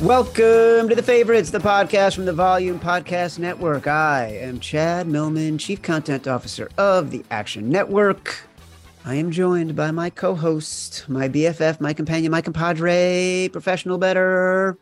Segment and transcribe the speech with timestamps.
[0.00, 3.88] Welcome to the favorites, the podcast from the Volume Podcast Network.
[3.88, 8.42] I am Chad Millman, Chief Content Officer of the Action Network.
[9.04, 14.78] I am joined by my co-host, my BFF, my companion, my compadre, professional bettor,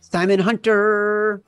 [0.00, 1.42] Simon Hunter.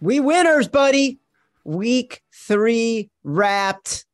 [0.00, 1.20] We winners, buddy.
[1.62, 4.04] Week three wrapped,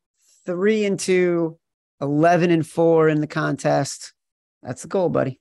[0.45, 1.57] three and two,
[1.99, 4.13] 11 and four in the contest.
[4.61, 5.39] That's the goal, buddy.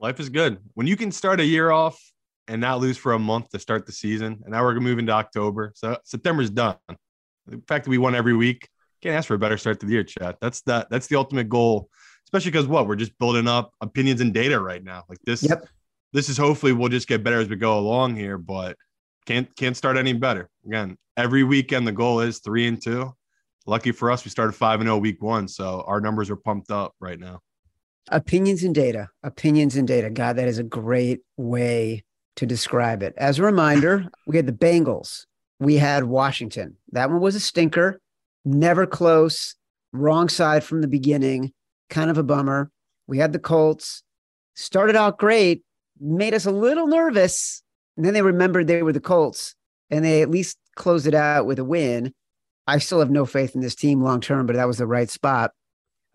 [0.00, 0.58] Life is good.
[0.74, 2.07] When you can start a year off
[2.48, 4.98] and not lose for a month to start the season, and now we're gonna move
[4.98, 5.72] into October.
[5.76, 6.76] So September's done.
[7.46, 8.68] The fact that we won every week,
[9.02, 10.36] can't ask for a better start to the year, Chad.
[10.40, 11.88] That's that that's the ultimate goal,
[12.24, 15.04] especially because what we're just building up opinions and data right now.
[15.08, 15.66] Like this, yep.
[16.12, 18.76] this is hopefully we'll just get better as we go along here, but
[19.26, 20.48] can't can't start any better.
[20.66, 23.14] Again, every weekend the goal is three and two.
[23.66, 26.36] Lucky for us, we started five and zero oh week one, so our numbers are
[26.36, 27.40] pumped up right now.
[28.10, 29.10] Opinions and data.
[29.22, 30.08] Opinions and data.
[30.08, 32.04] God, that is a great way
[32.38, 33.14] to describe it.
[33.16, 35.26] As a reminder, we had the Bengals.
[35.58, 36.76] We had Washington.
[36.92, 38.00] That one was a stinker,
[38.44, 39.56] never close,
[39.92, 41.52] wrong side from the beginning,
[41.90, 42.70] kind of a bummer.
[43.08, 44.04] We had the Colts,
[44.54, 45.64] started out great,
[45.98, 47.60] made us a little nervous.
[47.96, 49.56] And then they remembered they were the Colts
[49.90, 52.14] and they at least closed it out with a win.
[52.68, 55.10] I still have no faith in this team long term, but that was the right
[55.10, 55.50] spot.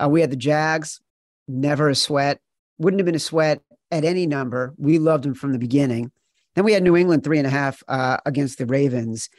[0.01, 1.01] Uh, we had the Jags,
[1.50, 2.39] never a sweat.
[2.78, 3.62] Wouldn't have been a sweat
[3.94, 4.74] at any number.
[4.78, 6.12] We loved them from the beginning.
[6.56, 9.30] Then we had New England three and a half uh, against the Ravens.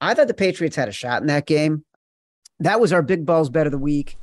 [0.00, 1.84] I thought the Patriots had a shot in that game.
[2.60, 4.16] That was our big balls bet of the week.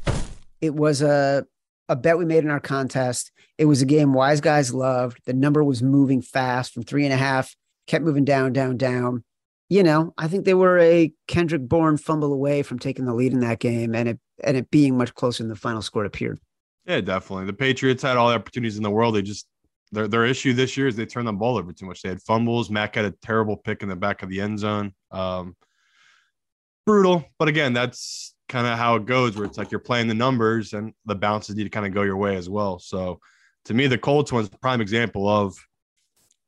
[0.62, 1.46] It was a
[1.88, 3.32] a bet we made in our contest.
[3.60, 5.20] It was a game wise guys loved.
[5.26, 9.24] The number was moving fast from three and a half, kept moving down, down, down.
[9.70, 13.34] You know, I think they were a Kendrick Bourne fumble away from taking the lead
[13.34, 16.40] in that game and it and it being much closer than the final score appeared.
[16.86, 17.46] Yeah, definitely.
[17.46, 19.16] The Patriots had all the opportunities in the world.
[19.16, 19.48] They just
[19.92, 22.02] their their issue this year is they turn the ball over too much.
[22.02, 22.70] They had fumbles.
[22.70, 24.94] Mac had a terrible pick in the back of the end zone.
[25.12, 25.56] Um,
[26.86, 29.36] brutal, but again, that's kind of how it goes.
[29.36, 32.04] Where it's like you're playing the numbers, and the bounces need to kind of go
[32.04, 32.78] your way as well.
[32.80, 33.20] So,
[33.66, 35.56] to me, the Colts one's prime example of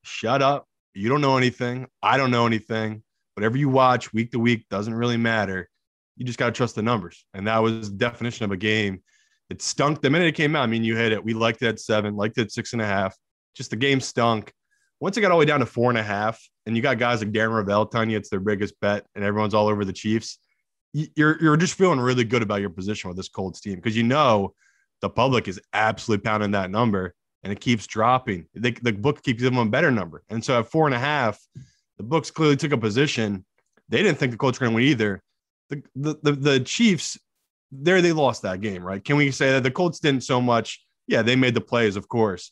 [0.03, 0.67] shut up.
[0.93, 1.87] You don't know anything.
[2.01, 3.03] I don't know anything.
[3.35, 5.69] Whatever you watch week to week doesn't really matter.
[6.15, 9.01] You just got to trust the numbers, and that was the definition of a game
[9.49, 10.63] it stunk the minute it came out.
[10.63, 11.23] I mean, you hit it.
[11.23, 13.15] We liked it at seven, liked it at six and a half.
[13.55, 14.51] Just the game stunk.
[14.99, 16.97] Once it got all the way down to four and a half, and you got
[16.97, 19.93] guys like Darren Rovell telling you it's their biggest bet, and everyone's all over the
[19.93, 20.39] Chiefs,
[20.93, 24.03] you're you're just feeling really good about your position with this Colts team because you
[24.03, 24.53] know
[25.01, 28.47] the public is absolutely pounding that number, and it keeps dropping.
[28.55, 30.99] They, the book keeps giving them a better number, and so at four and a
[30.99, 31.39] half,
[31.97, 33.45] the books clearly took a position.
[33.89, 35.21] They didn't think the Colts were going to win either.
[35.69, 37.17] The, the, the, the Chiefs
[37.71, 39.03] there they lost that game, right?
[39.03, 40.83] Can we say that the Colts didn't so much?
[41.07, 42.51] Yeah, they made the plays, of course.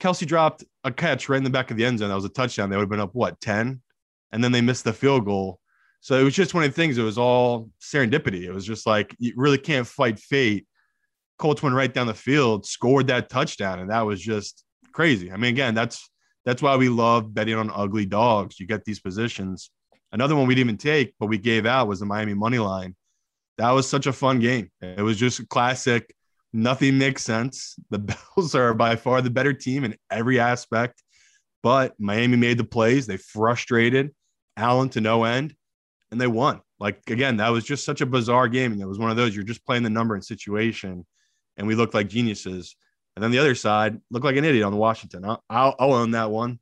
[0.00, 2.08] Kelce dropped a catch right in the back of the end zone.
[2.08, 2.70] That was a touchdown.
[2.70, 3.80] They would have been up what 10,
[4.32, 5.60] and then they missed the field goal.
[6.00, 6.96] So it was just one of the things.
[6.96, 8.44] It was all serendipity.
[8.44, 10.66] It was just like you really can't fight fate.
[11.38, 15.30] Colts went right down the field, scored that touchdown, and that was just crazy.
[15.30, 16.08] I mean, again, that's
[16.46, 18.58] that's why we love betting on ugly dogs.
[18.58, 19.70] You get these positions.
[20.12, 22.96] Another one we didn't even take, but we gave out was the Miami money line
[23.60, 24.70] that was such a fun game.
[24.80, 26.14] It was just classic.
[26.54, 27.76] Nothing makes sense.
[27.90, 27.98] The
[28.36, 31.02] Bills are by far the better team in every aspect,
[31.62, 33.06] but Miami made the plays.
[33.06, 34.14] They frustrated
[34.56, 35.54] Allen to no end.
[36.10, 36.62] and they won.
[36.78, 39.34] Like again, that was just such a bizarre game, and it was one of those
[39.34, 41.06] you're just playing the number and situation,
[41.58, 42.74] and we looked like geniuses.
[43.14, 45.24] And then the other side looked like an idiot on the Washington.
[45.26, 46.58] I'll, I'll, I'll own that one.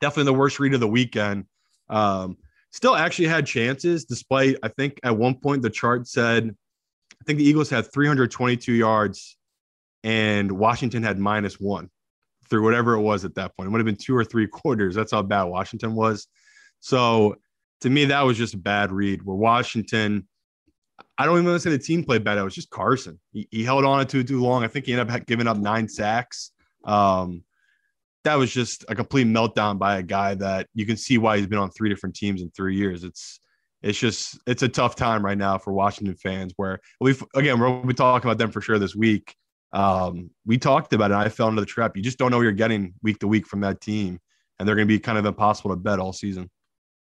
[0.00, 1.46] Definitely the worst read of the weekend.
[1.88, 2.36] Um,
[2.74, 6.52] still actually had chances, despite I think at one point the chart said,
[7.12, 9.36] I think the Eagles had 322 yards
[10.02, 11.88] and Washington had minus one
[12.50, 13.68] through whatever it was at that point.
[13.68, 14.96] It would have been two or three quarters.
[14.96, 16.26] That's how bad Washington was.
[16.80, 17.36] So
[17.82, 20.26] to me, that was just a bad read where Washington,
[21.16, 22.38] I don't even want to say the team played bad.
[22.38, 23.20] It was just Carson.
[23.32, 24.64] He, he held on to it too long.
[24.64, 26.50] I think he ended up giving up nine sacks.
[26.82, 27.44] Um,
[28.24, 31.46] that was just a complete meltdown by a guy that you can see why he's
[31.46, 33.04] been on three different teams in three years.
[33.04, 33.38] It's
[33.82, 36.52] it's just it's a tough time right now for Washington fans.
[36.56, 39.34] Where we've again we'll be talking about them for sure this week.
[39.72, 41.14] Um, we talked about it.
[41.14, 41.96] I fell into the trap.
[41.96, 44.20] You just don't know what you're getting week to week from that team,
[44.58, 46.50] and they're going to be kind of impossible to bet all season.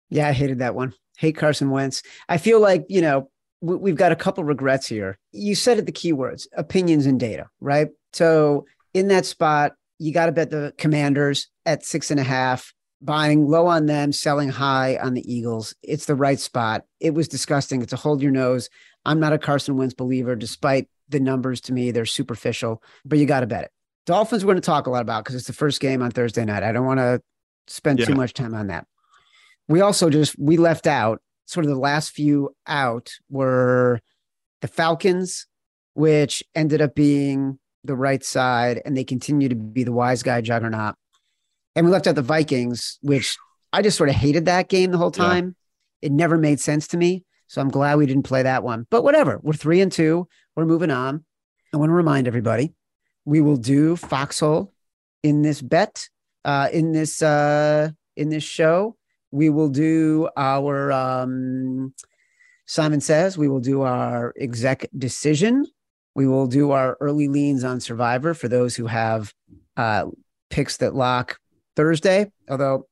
[0.09, 0.93] Yeah, I hated that one.
[1.17, 2.03] Hate Carson Wentz.
[2.27, 3.29] I feel like you know
[3.61, 5.17] we've got a couple regrets here.
[5.31, 7.87] You said it the keywords, opinions and data, right?
[8.11, 12.73] So in that spot, you got to bet the commanders at six and a half,
[13.01, 15.75] buying low on them, selling high on the Eagles.
[15.83, 16.83] It's the right spot.
[16.99, 17.81] It was disgusting.
[17.81, 18.69] It's a hold your nose.
[19.05, 23.25] I'm not a Carson Wentz believer, despite the numbers to me, they're superficial, but you
[23.25, 23.71] got to bet it.
[24.05, 26.43] Dolphins, we're going to talk a lot about because it's the first game on Thursday
[26.43, 26.63] night.
[26.63, 27.21] I don't want to
[27.67, 28.05] spend yeah.
[28.05, 28.85] too much time on that.
[29.67, 34.01] We also just, we left out sort of the last few out were
[34.61, 35.47] the Falcons,
[35.93, 40.41] which ended up being the right side, and they continue to be the wise guy
[40.41, 40.95] juggernaut.
[41.75, 43.38] And we left out the Vikings, which
[43.71, 45.56] I just sort of hated that game the whole time.
[46.01, 46.07] Yeah.
[46.07, 47.24] It never made sense to me.
[47.47, 48.88] So I'm glad we didn't play that one.
[48.89, 50.27] But whatever, we're three and two.
[50.56, 51.24] We're moving on.
[51.74, 52.74] I want to remind everybody
[53.25, 54.74] we will do Foxhole
[55.24, 56.09] in this bet,
[56.45, 58.95] uh, in this uh, in this show.
[59.31, 61.94] We will do our um,
[62.65, 65.65] Simon says we will do our exec decision.
[66.15, 69.33] We will do our early leans on Survivor for those who have
[69.77, 70.06] uh,
[70.50, 71.39] picks that lock
[71.75, 72.31] Thursday.
[72.50, 72.88] Although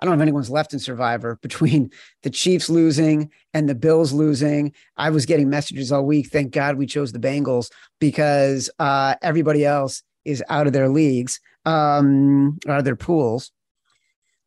[0.00, 1.90] I don't know if anyone's left in Survivor between
[2.22, 4.74] the Chiefs losing and the Bills losing.
[4.96, 6.28] I was getting messages all week.
[6.28, 11.40] Thank God we chose the Bengals because uh, everybody else is out of their leagues,
[11.64, 13.52] um, out of their pools.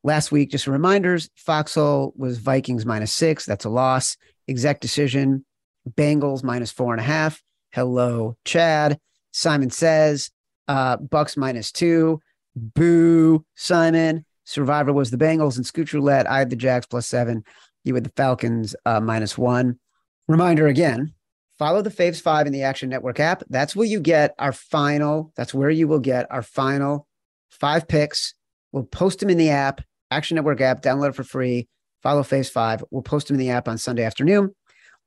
[0.04, 3.46] Last week, just reminders Foxhole was Vikings minus six.
[3.46, 4.18] That's a loss.
[4.48, 5.46] Exec decision,
[5.90, 7.42] Bengals minus four and a half.
[7.72, 9.00] Hello, Chad.
[9.32, 10.32] Simon says,
[10.68, 12.20] uh, Bucs minus two.
[12.56, 14.26] Boo, Simon.
[14.44, 16.30] Survivor was the Bengals and Scooch Roulette.
[16.30, 17.44] I had the Jags plus seven.
[17.84, 19.80] You had the Falcons uh, minus one.
[20.28, 21.14] Reminder again
[21.60, 23.44] follow the Faves Five in the Action Network app.
[23.50, 27.06] That's where you get our final, that's where you will get our final
[27.52, 28.34] five picks.
[28.72, 31.68] We'll post them in the app, Action Network app, download it for free.
[32.02, 32.84] Follow Faves Five.
[32.92, 34.56] We'll post them in the app on Sunday afternoon.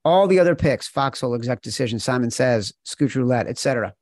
[0.04, 3.94] All the other picks, Foxhole, Exec Decision, Simon Says, Scooch Roulette, etc.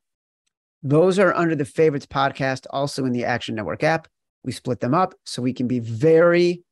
[0.83, 4.09] Those are under the Favorites podcast, also in the Action Network app.
[4.43, 6.63] We split them up so we can be very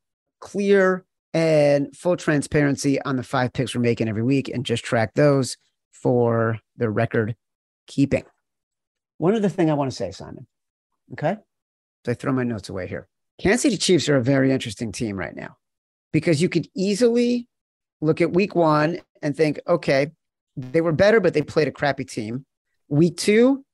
[0.41, 1.05] clear
[1.35, 5.57] and full transparency on the five picks we're making every week and just track those
[5.93, 7.37] for the record
[7.87, 8.25] keeping.
[9.19, 10.47] One other thing I want to say, Simon.
[11.13, 11.37] Okay.
[12.07, 13.09] So I throw my notes away here.
[13.39, 15.57] Kansas City Chiefs are a very interesting team right now
[16.13, 17.48] because you could easily
[18.01, 20.13] look at week one and think, okay,
[20.57, 22.45] they were better, but they played a crappy team.
[22.89, 23.65] Week two,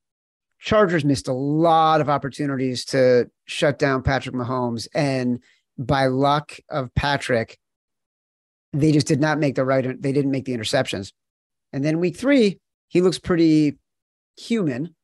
[0.61, 4.88] Chargers missed a lot of opportunities to shut down Patrick Mahomes.
[4.95, 5.40] And
[5.78, 7.59] by luck of Patrick,
[8.73, 11.12] they just did not make the right, they didn't make the interceptions.
[11.73, 13.78] And then week three, he looks pretty
[14.37, 14.95] human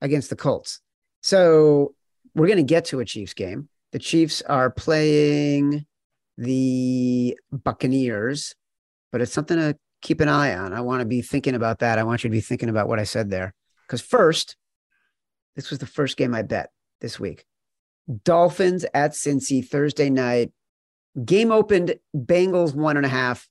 [0.00, 0.80] against the Colts.
[1.20, 1.94] So
[2.34, 3.68] we're going to get to a Chiefs game.
[3.92, 5.86] The Chiefs are playing
[6.36, 8.54] the Buccaneers,
[9.12, 10.72] but it's something to keep an eye on.
[10.72, 11.98] I want to be thinking about that.
[11.98, 13.54] I want you to be thinking about what I said there.
[13.86, 14.56] Because first,
[15.56, 17.44] this was the first game I bet this week.
[18.24, 20.52] Dolphins at Cincy Thursday night.
[21.24, 23.48] Game opened Bengals one and a half.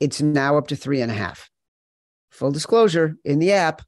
[0.00, 1.50] It's now up to three and a half.
[2.30, 3.82] Full disclosure in the app,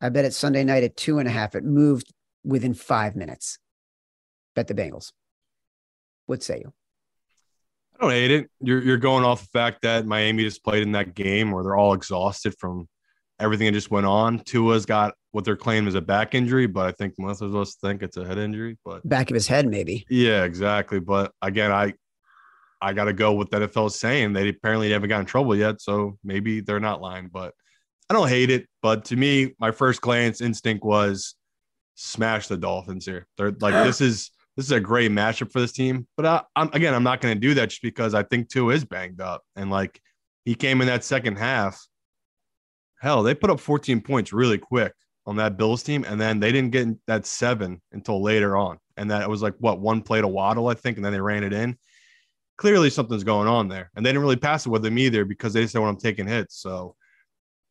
[0.00, 1.54] I bet it Sunday night at two and a half.
[1.54, 2.12] It moved
[2.44, 3.58] within five minutes.
[4.54, 5.12] Bet the Bengals.
[6.26, 6.72] What say you?
[8.02, 8.50] I don't hate it.
[8.60, 11.76] You're you're going off the fact that Miami just played in that game where they're
[11.76, 12.88] all exhausted from
[13.38, 14.40] everything that just went on.
[14.40, 17.76] Tua's got what they're claiming is a back injury, but I think most of us
[17.76, 18.76] think it's a head injury.
[18.84, 20.04] But back of his head, maybe.
[20.10, 20.98] Yeah, exactly.
[20.98, 21.94] But again, I
[22.80, 24.32] I got to go with that NFL saying.
[24.32, 27.28] They apparently haven't gotten in trouble yet, so maybe they're not lying.
[27.32, 27.54] But
[28.10, 28.66] I don't hate it.
[28.82, 31.36] But to me, my first glance instinct was
[31.94, 33.28] smash the Dolphins here.
[33.38, 36.06] They're like this is this is a great matchup for this team.
[36.16, 38.74] But I, am again, I'm not going to do that just because I think Tua
[38.74, 40.00] is banged up and like
[40.44, 41.84] he came in that second half.
[43.00, 44.92] Hell, they put up 14 points really quick
[45.26, 48.78] on that Bills team, and then they didn't get that seven until later on.
[48.96, 51.44] And that was like what one play to Waddle, I think, and then they ran
[51.44, 51.76] it in.
[52.58, 55.52] Clearly, something's going on there, and they didn't really pass it with them either because
[55.52, 56.56] they just said when I'm taking hits.
[56.56, 56.96] So,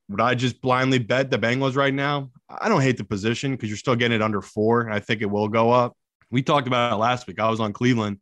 [0.10, 2.32] would I just blindly bet the Bengals right now?
[2.50, 5.22] I don't hate the position because you're still getting it under four, and I think
[5.22, 5.96] it will go up.
[6.32, 7.40] We talked about it last week.
[7.40, 8.18] I was on Cleveland.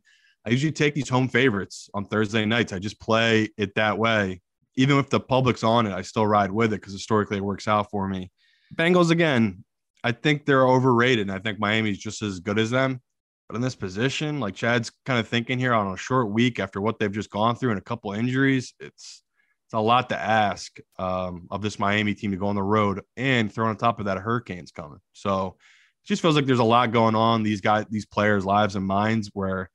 [0.45, 2.73] I usually take these home favorites on Thursday nights.
[2.73, 4.41] I just play it that way.
[4.75, 7.67] Even if the public's on it, I still ride with it because historically it works
[7.67, 8.31] out for me.
[8.75, 9.63] Bengals again,
[10.03, 11.27] I think they're overrated.
[11.27, 13.01] And I think Miami's just as good as them.
[13.47, 16.79] But in this position, like Chad's kind of thinking here on a short week after
[16.79, 19.23] what they've just gone through and a couple injuries, it's
[19.65, 23.01] it's a lot to ask um, of this Miami team to go on the road
[23.17, 24.97] and throw on top of that, a hurricane's coming.
[25.13, 25.57] So
[26.09, 29.29] just feels like there's a lot going on these guys, these players' lives and minds
[29.33, 29.69] where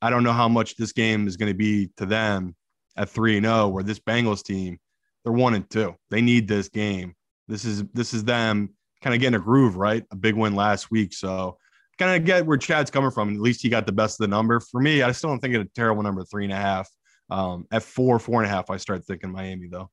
[0.00, 2.54] I don't know how much this game is going to be to them
[2.96, 3.56] at three and zero.
[3.56, 4.78] Oh, where this Bengals team,
[5.24, 5.96] they're one and two.
[6.10, 7.14] They need this game
[7.48, 8.70] this is this is them
[9.02, 10.04] kind of getting a groove, right?
[10.10, 11.58] A big win last week, so
[11.98, 13.34] kind of get where Chad's coming from.
[13.34, 14.60] At least he got the best of the number.
[14.60, 16.88] For me, I still don't think it's a terrible number, three and a half.
[17.30, 19.90] Um, at four, four and a half, I start thinking Miami though.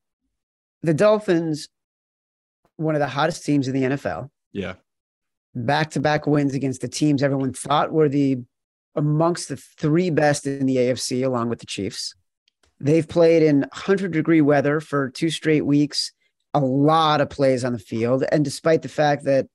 [0.82, 1.68] The Dolphins,
[2.76, 4.30] one of the hottest teams in the NFL.
[4.52, 4.74] Yeah.
[5.54, 8.38] Back to back wins against the teams everyone thought were the
[8.94, 12.14] amongst the three best in the AFC, along with the Chiefs.
[12.78, 16.12] They've played in 100 degree weather for two straight weeks
[16.54, 18.24] a lot of plays on the field.
[18.32, 19.46] And despite the fact that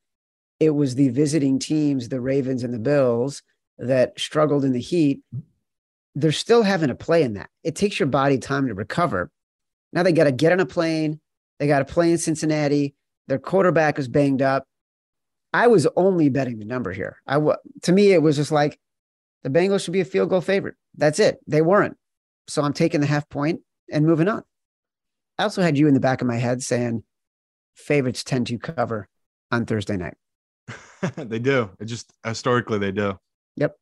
[0.60, 3.42] it was the visiting teams, the Ravens and the Bills,
[3.78, 5.20] that struggled in the heat,
[6.16, 7.50] they're still having a play in that.
[7.64, 9.30] It takes your body time to recover.
[9.92, 11.20] Now they got to get on a plane.
[11.60, 12.96] They got to play in Cincinnati.
[13.28, 14.66] Their quarterback is banged up.
[15.56, 17.16] I was only betting the number here.
[17.26, 17.40] I
[17.84, 18.78] to me it was just like
[19.44, 20.76] the Bengals should be a field goal favorite.
[20.98, 21.40] That's it.
[21.48, 21.96] They weren't.
[22.50, 24.44] So I'm taking the half point and moving on.
[25.38, 27.04] I also had you in the back of my head saying
[27.74, 29.08] favorites tend to cover
[29.50, 30.16] on Thursday night.
[31.16, 31.70] they do.
[31.80, 33.18] It just historically they do.
[33.56, 33.78] Yep.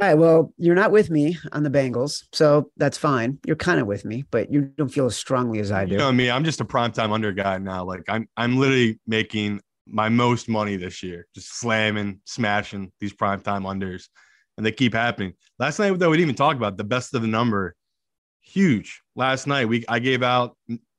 [0.00, 0.14] All right.
[0.14, 3.40] Well, you're not with me on the Bengals, so that's fine.
[3.44, 5.92] You're kind of with me, but you don't feel as strongly as I do.
[5.92, 6.30] You know me.
[6.30, 7.84] I'm just a primetime under guy now.
[7.84, 13.62] Like I'm, I'm literally making my most money this year, just slamming, smashing these primetime
[13.62, 14.08] unders,
[14.56, 15.34] and they keep happening.
[15.58, 17.74] Last night, though, we didn't even talk about the best of the number
[18.40, 19.02] huge.
[19.16, 20.56] Last night, we I gave out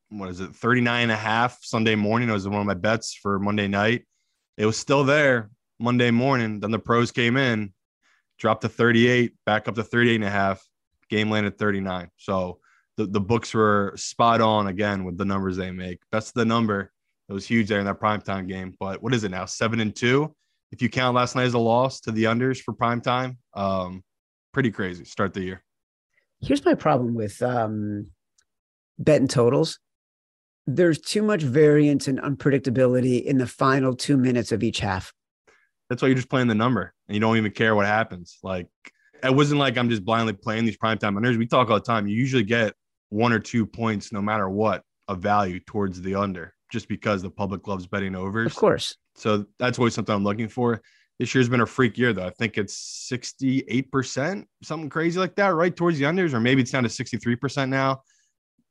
[0.09, 2.29] what is it, 39 and a half Sunday morning.
[2.29, 4.05] It was one of my bets for Monday night.
[4.57, 5.49] It was still there
[5.79, 6.59] Monday morning.
[6.59, 7.73] Then the pros came in,
[8.37, 10.63] dropped to 38, back up to 38 and a half.
[11.09, 12.09] Game landed 39.
[12.17, 12.59] So
[12.97, 15.99] the, the books were spot on again with the numbers they make.
[16.11, 16.91] Best of the number.
[17.27, 18.75] It was huge there in that primetime game.
[18.79, 19.45] But what is it now?
[19.45, 20.33] Seven and two.
[20.71, 24.03] If you count last night as a loss to the unders for primetime, um,
[24.53, 25.63] pretty crazy start the year.
[26.41, 28.07] Here's my problem with um,
[28.99, 29.79] betting totals.
[30.67, 35.13] There's too much variance and unpredictability in the final two minutes of each half.
[35.89, 38.39] That's why you're just playing the number and you don't even care what happens.
[38.41, 38.67] Like
[39.23, 41.37] it wasn't like I'm just blindly playing these primetime unders.
[41.37, 42.07] We talk all the time.
[42.07, 42.73] You usually get
[43.09, 47.29] one or two points, no matter what, of value towards the under, just because the
[47.29, 48.47] public loves betting overs.
[48.47, 48.97] Of course.
[49.15, 50.81] So that's always something I'm looking for.
[51.19, 52.25] This year's been a freak year, though.
[52.25, 55.73] I think it's 68%, something crazy like that, right?
[55.73, 58.01] Towards the unders, or maybe it's down to 63% now.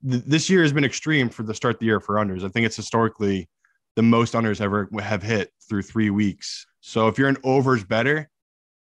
[0.08, 2.44] Th- this year has been extreme for the start of the year for unders.
[2.44, 3.48] I think it's historically
[3.96, 6.66] the most unders ever have hit through three weeks.
[6.80, 8.28] So if you're an overs bettor,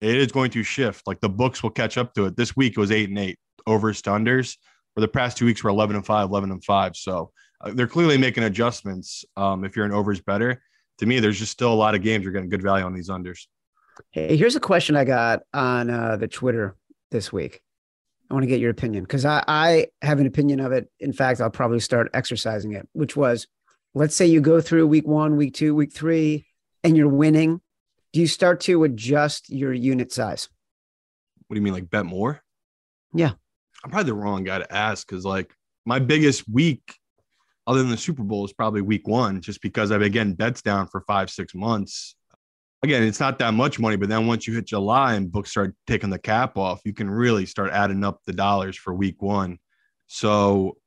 [0.02, 1.08] it is going to shift.
[1.08, 2.36] Like the books will catch up to it.
[2.36, 4.58] This week it was eight and eight overs to unders.
[4.94, 6.96] For the past two weeks, we're 11 and five, 11 and five.
[6.96, 7.32] So
[7.74, 9.26] they're clearly making adjustments.
[9.36, 10.62] Um, if you're an overs bettor,
[11.00, 13.10] to me, there's just still a lot of games you're getting good value on these
[13.10, 13.48] unders.
[14.12, 16.76] Hey, here's a question I got on uh, the Twitter
[17.12, 17.62] this week.
[18.30, 20.90] I want to get your opinion because I, I have an opinion of it.
[21.00, 23.48] In fact, I'll probably start exercising it, which was
[23.94, 26.46] let's say you go through week one, week two, week three,
[26.84, 27.62] and you're winning.
[28.14, 30.50] Do you start to adjust your unit size?
[31.48, 32.42] What do you mean, like bet more?
[33.14, 33.32] Yeah.
[33.84, 35.54] I'm probably the wrong guy to ask because, like,
[35.86, 36.96] my biggest week
[37.68, 40.88] other than the Super Bowl is probably week one, just because I've again bets down
[40.88, 42.16] for five, six months.
[42.84, 45.76] Again, it's not that much money, but then once you hit July and books start
[45.88, 49.58] taking the cap off, you can really start adding up the dollars for week one.
[50.08, 50.78] So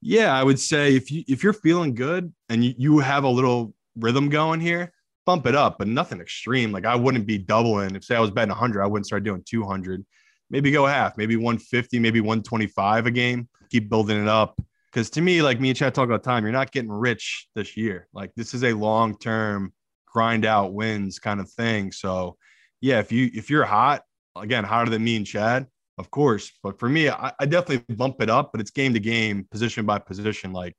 [0.00, 3.28] yeah, I would say if you if you're feeling good and you, you have a
[3.28, 4.92] little rhythm going here,
[5.26, 6.72] bump it up, but nothing extreme.
[6.72, 7.94] Like I wouldn't be doubling.
[7.96, 10.04] If say I was betting 100, I wouldn't start doing 200.
[10.48, 13.48] Maybe go half, maybe 150, maybe 125 a game.
[13.70, 14.58] Keep building it up
[14.94, 17.48] because to me, like me and Chad talk all the time, you're not getting rich
[17.56, 18.06] this year.
[18.14, 19.72] Like this is a long term
[20.06, 21.90] grind out wins kind of thing.
[21.90, 22.36] So
[22.80, 24.02] yeah, if you if you're hot,
[24.36, 25.66] again, hotter than me and Chad,
[25.98, 26.52] of course.
[26.62, 29.84] But for me, I, I definitely bump it up, but it's game to game, position
[29.84, 30.52] by position.
[30.52, 30.76] Like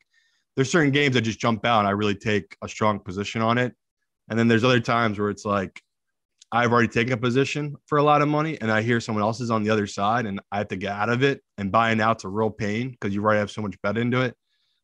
[0.55, 3.57] there's certain games that just jump out and I really take a strong position on
[3.57, 3.73] it.
[4.29, 5.81] And then there's other times where it's like
[6.51, 9.41] I've already taken a position for a lot of money and I hear someone else
[9.41, 11.99] is on the other side and I have to get out of it and buying
[11.99, 14.35] out's a real pain because you already have so much bet into it.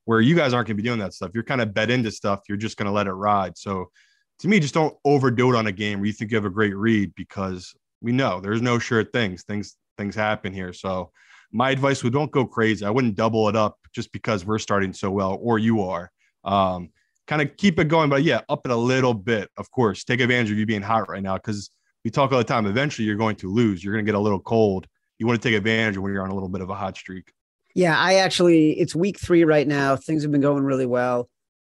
[0.06, 1.32] Where you guys aren't going to be doing that stuff.
[1.34, 2.42] You're kind of bet into stuff.
[2.50, 3.56] You're just going to let it ride.
[3.58, 3.92] So
[4.40, 6.50] to me, just don't overdo it on a game where you think you have a
[6.50, 9.44] great read because we know there's no sure things.
[9.44, 10.74] Things things happen here.
[10.74, 11.12] So
[11.52, 12.84] my advice would don't go crazy.
[12.84, 16.12] I wouldn't double it up just because we're starting so well or you are.
[16.44, 16.90] Um,
[17.32, 19.50] kind of keep it going, but yeah, up it a little bit.
[19.56, 21.72] Of course, take advantage of you being hot right now because
[22.04, 22.66] we talk all the time.
[22.66, 23.82] Eventually, you're going to lose.
[23.82, 24.86] You're going to get a little cold.
[25.18, 27.32] You want to take advantage when you're on a little bit of a hot streak.
[27.74, 29.96] Yeah, I actually, it's week three right now.
[29.96, 31.30] Things have been going really well.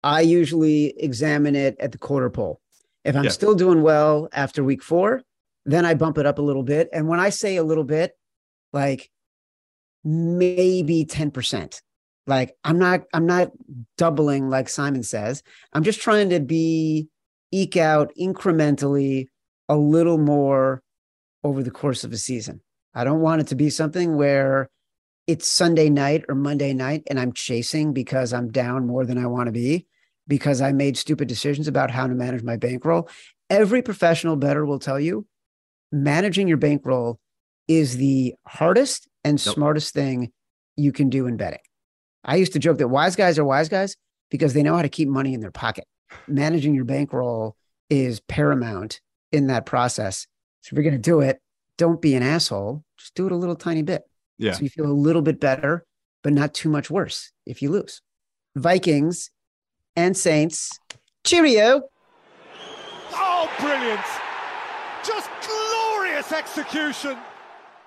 [0.03, 2.59] I usually examine it at the quarter pole.
[3.05, 3.29] If I'm yeah.
[3.29, 5.21] still doing well after week four,
[5.65, 6.89] then I bump it up a little bit.
[6.91, 8.12] And when I say a little bit,
[8.74, 9.09] like
[10.03, 11.79] maybe 10%.
[12.27, 13.51] Like I'm not, I'm not
[13.98, 15.44] doubling like Simon says.
[15.74, 17.08] I'm just trying to be
[17.51, 19.27] eke out incrementally
[19.70, 20.82] a little more
[21.44, 22.62] over the course of a season.
[22.94, 24.70] I don't want it to be something where
[25.27, 29.27] it's Sunday night or Monday night and I'm chasing because I'm down more than I
[29.27, 29.88] want to be
[30.27, 33.10] because I made stupid decisions about how to manage my bankroll.
[33.50, 35.25] Every professional bettor will tell you
[35.91, 37.20] managing your bankroll
[37.67, 39.55] is the hardest and yep.
[39.55, 40.32] smartest thing
[40.75, 41.60] you can do in betting.
[42.25, 43.96] I used to joke that wise guys are wise guys
[44.32, 45.86] because they know how to keep money in their pocket.
[46.27, 47.55] Managing your bankroll
[47.89, 49.00] is paramount
[49.32, 50.27] in that process.
[50.62, 51.39] So if you're going to do it,
[51.77, 52.84] don't be an asshole.
[52.98, 54.03] Just do it a little tiny bit.
[54.38, 54.53] Yeah.
[54.53, 55.86] So you feel a little bit better,
[56.24, 58.01] but not too much worse if you lose.
[58.55, 59.29] Vikings
[59.96, 60.79] and Saints.
[61.24, 61.84] Cheerio.
[63.12, 64.01] Oh, brilliant.
[65.05, 67.17] Just glorious execution.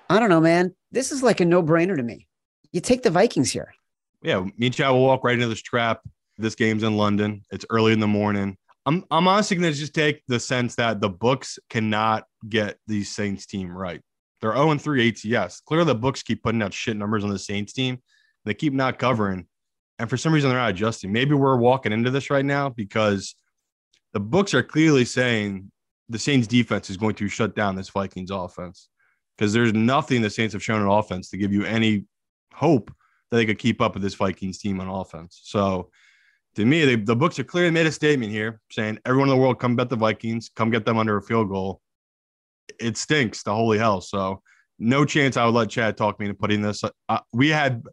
[0.09, 0.73] I don't know, man.
[0.91, 2.27] This is like a no brainer to me.
[2.71, 3.73] You take the Vikings here.
[4.21, 4.41] Yeah.
[4.57, 6.01] Me and Chad will walk right into this trap.
[6.37, 7.43] This game's in London.
[7.51, 8.57] It's early in the morning.
[8.85, 13.45] I'm, I'm honestly to just take the Saints that the books cannot get the Saints
[13.45, 14.01] team right.
[14.41, 15.61] They're 0 3 ATS.
[15.61, 17.99] Clearly, the books keep putting out shit numbers on the Saints team.
[18.45, 19.47] They keep not covering.
[19.99, 21.11] And for some reason, they're not adjusting.
[21.11, 23.35] Maybe we're walking into this right now because
[24.13, 25.69] the books are clearly saying
[26.07, 28.87] the Saints defense is going to shut down this Vikings offense
[29.37, 32.05] because there's nothing the Saints have shown on offense to give you any
[32.53, 32.91] hope
[33.29, 35.41] that they could keep up with this Vikings team on offense.
[35.43, 35.89] So
[36.55, 39.41] to me, they, the books are clearly made a statement here saying everyone in the
[39.41, 41.81] world come bet the Vikings, come get them under a field goal.
[42.79, 44.01] It stinks the holy hell.
[44.01, 44.41] So
[44.79, 46.83] no chance I would let Chad talk me into putting this.
[46.83, 47.83] Uh, we had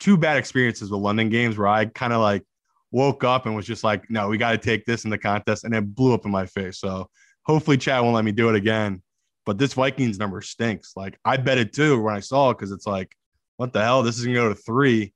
[0.00, 2.42] two bad experiences with London games where I kind of like
[2.90, 5.64] woke up and was just like, no, we got to take this in the contest,
[5.64, 6.78] and it blew up in my face.
[6.78, 7.08] So
[7.44, 9.02] hopefully Chad won't let me do it again.
[9.46, 10.92] But this Vikings number stinks.
[10.96, 13.14] Like I bet it too when I saw it because it's like,
[13.60, 14.02] what the hell?
[14.02, 15.12] This is gonna go to three.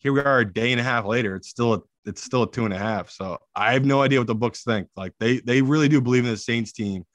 [0.00, 1.34] Here we are a day and a half later.
[1.34, 3.08] It's still a it's still a two and a half.
[3.08, 4.88] So I have no idea what the books think.
[4.96, 7.06] Like they they really do believe in the Saints team.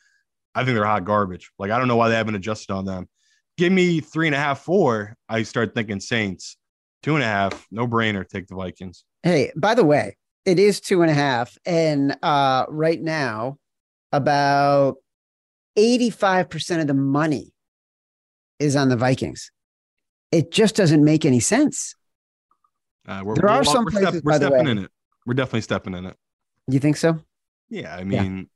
[0.55, 1.51] I think they're hot garbage.
[1.59, 3.07] Like I don't know why they haven't adjusted on them.
[3.59, 5.15] Give me three and a half, four.
[5.29, 6.57] I start thinking Saints.
[7.03, 8.27] Two and a half, no brainer.
[8.27, 9.03] Take the Vikings.
[9.21, 13.57] Hey, by the way, it is two and a half, and uh, right now,
[14.11, 14.95] about
[15.75, 17.53] eighty-five percent of the money
[18.57, 19.51] is on the Vikings.
[20.35, 21.95] It just doesn't make any sense.
[23.07, 24.91] Uh, there are some places, step, we're stepping in it.
[25.25, 26.17] We're definitely stepping in it.
[26.67, 27.19] You think so?
[27.69, 28.49] Yeah, I mean,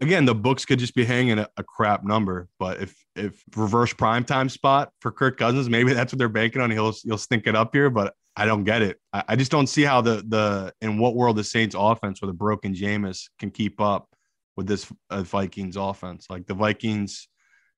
[0.00, 0.06] yeah.
[0.06, 3.92] again, the books could just be hanging a, a, crap number, but if if reverse
[3.92, 6.70] prime time spot for Kirk Cousins, maybe that's what they're banking on.
[6.70, 8.98] He'll he'll stink it up here, but I don't get it.
[9.12, 12.30] I, I just don't see how the the in what world the Saints offense with
[12.30, 14.08] a broken Jameis can keep up
[14.56, 16.26] with this uh, Vikings offense.
[16.30, 17.28] Like the Vikings,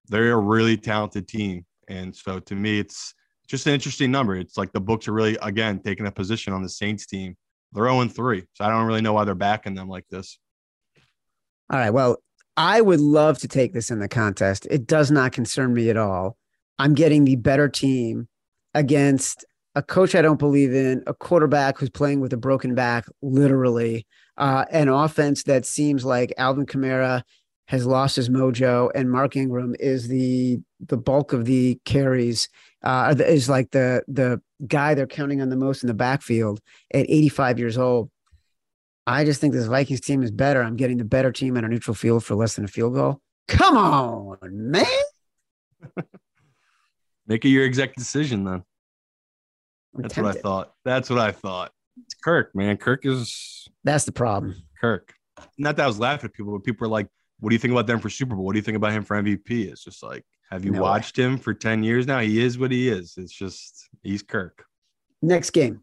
[0.06, 3.14] they're a really talented team, and so to me, it's
[3.46, 4.36] just an interesting number.
[4.36, 7.36] It's like the books are really again taking a position on the Saints team.
[7.72, 8.44] They're 0 3.
[8.54, 10.38] So I don't really know why they're backing them like this.
[11.70, 11.90] All right.
[11.90, 12.22] Well,
[12.56, 14.66] I would love to take this in the contest.
[14.70, 16.36] It does not concern me at all.
[16.78, 18.28] I'm getting the better team
[18.74, 19.44] against
[19.74, 24.06] a coach I don't believe in, a quarterback who's playing with a broken back, literally,
[24.38, 27.22] uh, an offense that seems like Alvin Kamara
[27.66, 32.48] has lost his mojo, and Mark Ingram is the the bulk of the carries
[32.82, 36.60] uh, is like the the guy they're counting on the most in the backfield
[36.94, 38.10] at 85 years old.
[39.06, 40.62] I just think this Vikings team is better.
[40.62, 43.20] I'm getting the better team at a neutral field for less than a field goal.
[43.48, 44.84] Come on, man.
[47.26, 48.62] Make it your exact decision then.
[49.94, 50.28] I'm That's tempted.
[50.28, 50.72] what I thought.
[50.84, 51.72] That's what I thought.
[52.04, 52.76] It's Kirk, man.
[52.76, 53.68] Kirk is.
[53.84, 54.56] That's the problem.
[54.80, 55.12] Kirk.
[55.58, 57.08] Not that I was laughing at people, but people are like,
[57.40, 58.44] what do you think about them for Super Bowl?
[58.44, 59.70] What do you think about him for MVP?
[59.70, 62.20] It's just like, have you No watched him for 10 years now?
[62.20, 63.14] He is what he is.
[63.16, 64.64] It's just, he's Kirk.
[65.20, 65.82] Next game.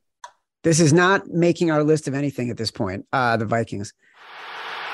[0.63, 3.05] This is not making our list of anything at this point.
[3.11, 3.93] Uh, the Vikings.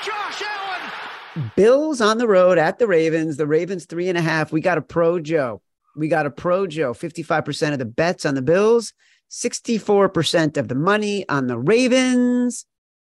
[0.04, 1.52] Josh Allen.
[1.54, 3.36] Bills on the road at the Ravens.
[3.36, 4.50] The Ravens three and a half.
[4.52, 5.62] We got a pro Joe.
[5.96, 6.92] We got a pro Joe.
[6.92, 8.92] 55% of the bets on the Bills,
[9.30, 12.66] 64% of the money on the Ravens.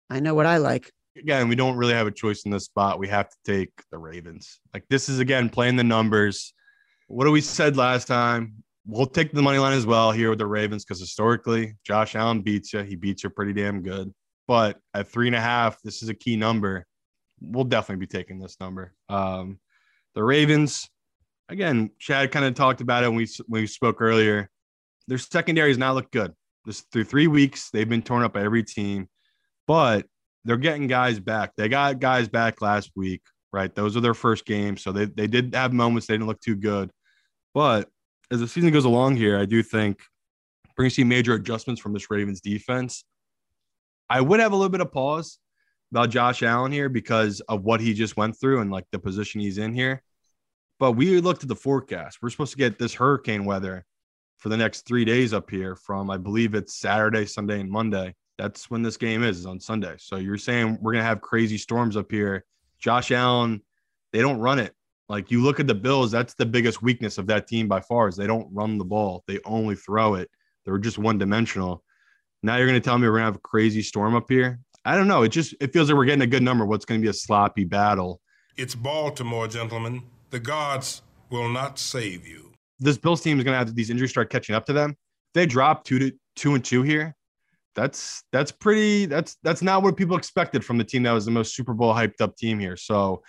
[0.10, 0.92] I know what I like.
[1.18, 3.00] Again, we don't really have a choice in this spot.
[3.00, 4.60] We have to take the Ravens.
[4.74, 6.54] Like this is again playing the numbers.
[7.08, 8.64] What do we said last time?
[8.86, 12.42] We'll take the money line as well here with the Ravens because historically, Josh Allen
[12.42, 12.82] beats you.
[12.82, 14.12] He beats you pretty damn good.
[14.48, 16.86] But at three and a half, this is a key number.
[17.40, 18.94] We'll definitely be taking this number.
[19.08, 19.60] Um,
[20.16, 20.90] the Ravens,
[21.50, 24.50] again, Chad kind of talked about it when we when we spoke earlier.
[25.08, 26.34] Their secondary has not looked good.
[26.66, 29.10] This through three weeks, they've been torn up by every team,
[29.68, 30.06] but
[30.46, 31.52] they're getting guys back.
[31.56, 33.74] They got guys back last week, right?
[33.74, 36.56] Those are their first games, so they they did have moments they didn't look too
[36.56, 36.92] good,
[37.54, 37.90] but
[38.32, 40.02] as the season goes along here, I do think
[40.76, 43.04] we're going to see major adjustments from this Ravens defense.
[44.10, 45.38] I would have a little bit of pause
[45.92, 49.40] about Josh Allen here because of what he just went through and like the position
[49.40, 50.02] he's in here.
[50.80, 52.18] But we looked at the forecast.
[52.22, 53.86] We're supposed to get this hurricane weather
[54.38, 58.16] for the next three days up here from, I believe it's Saturday, Sunday, and Monday.
[58.38, 59.96] That's when this game is, is on Sunday.
[59.98, 62.46] So you're saying we're going to have crazy storms up here.
[62.80, 63.62] Josh Allen,
[64.12, 64.74] they don't run it.
[65.10, 68.08] Like you look at the Bills, that's the biggest weakness of that team by far
[68.08, 69.24] is they don't run the ball.
[69.28, 70.30] They only throw it.
[70.66, 71.84] They're just one dimensional.
[72.42, 74.60] Now you're going to tell me we're going to have a crazy storm up here.
[74.86, 75.24] I don't know.
[75.24, 76.66] It just it feels like we're getting a good number.
[76.66, 78.20] What's going to be a sloppy battle.
[78.58, 80.04] It's Baltimore, gentlemen.
[80.30, 82.54] The gods will not save you.
[82.80, 84.92] This Bills team is going to have these injuries start catching up to them.
[84.92, 87.16] If they drop two to two and two here.
[87.76, 89.06] That's that's pretty.
[89.08, 91.94] That's that's not what people expected from the team that was the most Super Bowl
[91.94, 92.78] hyped up team here.
[92.78, 93.24] So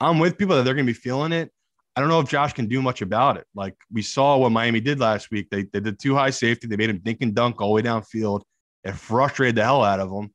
[0.00, 1.50] I'm with people that they're going to be feeling it.
[1.96, 3.46] I don't know if Josh can do much about it.
[3.54, 5.48] Like we saw what Miami did last week.
[5.50, 6.66] They, they did two high safety.
[6.66, 8.42] They made him dink and dunk all the way downfield.
[8.84, 10.30] It frustrated the hell out of him.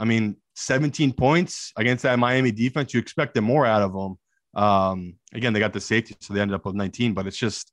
[0.00, 2.92] I mean, 17 points against that Miami defense.
[2.92, 4.18] You expected more out of them.
[4.60, 7.14] Um, again, they got the safety, so they ended up with 19.
[7.14, 7.70] But it's just,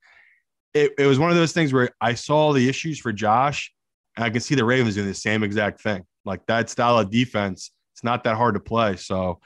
[0.75, 3.73] it, it was one of those things where I saw the issues for Josh,
[4.17, 6.03] I can see the Ravens doing the same exact thing.
[6.25, 8.95] Like that style of defense, it's not that hard to play.
[8.95, 9.39] So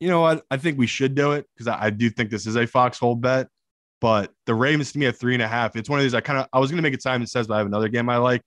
[0.00, 0.44] you know what?
[0.50, 3.16] I think we should do it because I, I, do think this is a foxhole
[3.16, 3.48] bet.
[4.00, 6.20] But the Ravens to me at three and a half, it's one of these I
[6.20, 8.16] kind of I was gonna make it Simon says, but I have another game I
[8.18, 8.42] like.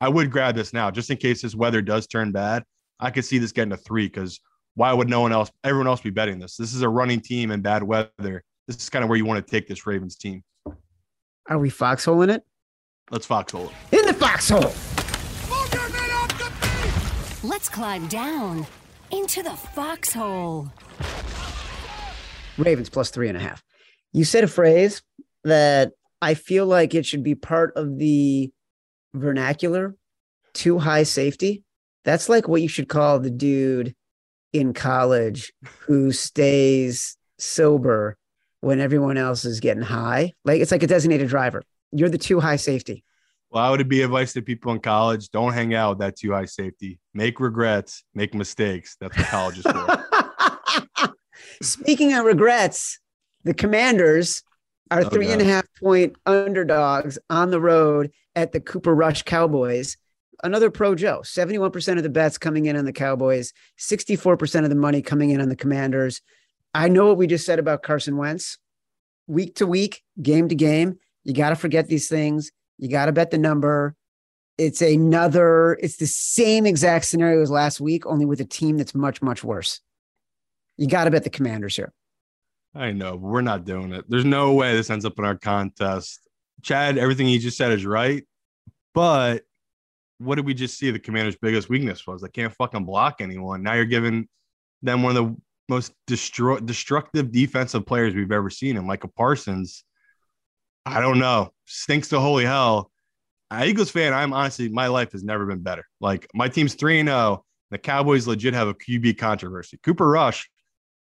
[0.00, 2.64] I would grab this now just in case this weather does turn bad.
[3.00, 4.40] I could see this getting a three because
[4.74, 6.56] why would no one else, everyone else be betting this?
[6.56, 8.42] This is a running team in bad weather.
[8.68, 10.42] This is kind of where you want to take this Ravens team.
[11.48, 12.44] Are we foxholing it?
[13.10, 13.98] Let's foxhole it.
[13.98, 14.72] In the foxhole.
[17.44, 18.66] Let's climb down
[19.10, 20.70] into the foxhole.
[22.56, 23.64] Ravens plus three and a half.
[24.12, 25.02] You said a phrase
[25.42, 28.52] that I feel like it should be part of the
[29.12, 29.96] vernacular
[30.54, 31.64] too high safety.
[32.04, 33.96] That's like what you should call the dude
[34.52, 38.16] in college who stays sober
[38.60, 40.32] when everyone else is getting high.
[40.44, 41.62] Like it's like a designated driver.
[41.90, 43.02] You're the too high safety.
[43.52, 46.32] Well, I would be advice to people in college don't hang out with that too
[46.32, 46.98] high safety.
[47.12, 48.96] Make regrets, make mistakes.
[48.98, 51.14] That's what college is for.
[51.62, 52.98] Speaking of regrets,
[53.44, 54.42] the Commanders
[54.90, 59.22] are Oh, three and a half point underdogs on the road at the Cooper Rush
[59.22, 59.98] Cowboys.
[60.42, 64.76] Another pro Joe, 71% of the bets coming in on the Cowboys, 64% of the
[64.76, 66.22] money coming in on the Commanders.
[66.74, 68.56] I know what we just said about Carson Wentz.
[69.26, 72.50] Week to week, game to game, you got to forget these things.
[72.82, 73.94] You got to bet the number.
[74.58, 78.92] It's another, it's the same exact scenario as last week, only with a team that's
[78.92, 79.80] much, much worse.
[80.76, 81.92] You got to bet the Commanders here.
[82.74, 84.04] I know, but we're not doing it.
[84.08, 86.28] There's no way this ends up in our contest.
[86.62, 88.24] Chad, everything you just said is right.
[88.94, 89.44] But
[90.18, 92.20] what did we just see the commander's biggest weakness was?
[92.20, 93.62] They can't fucking block anyone.
[93.62, 94.26] Now you're giving
[94.82, 95.36] them one of the
[95.68, 99.84] most destructive defensive players we've ever seen and Micah Parsons.
[100.86, 101.52] I don't know.
[101.66, 102.90] Stinks to holy hell.
[103.64, 105.84] Eagles fan, I'm honestly, my life has never been better.
[106.00, 107.44] Like my team's 3 0.
[107.70, 109.78] The Cowboys legit have a QB controversy.
[109.82, 110.48] Cooper Rush,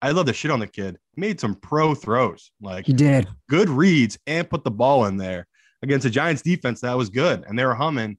[0.02, 0.98] I love the shit on the kid.
[1.16, 3.26] Made some pro throws, like he did.
[3.48, 5.46] good reads, and put the ball in there
[5.82, 8.18] against a Giants defense that was good, and they were humming.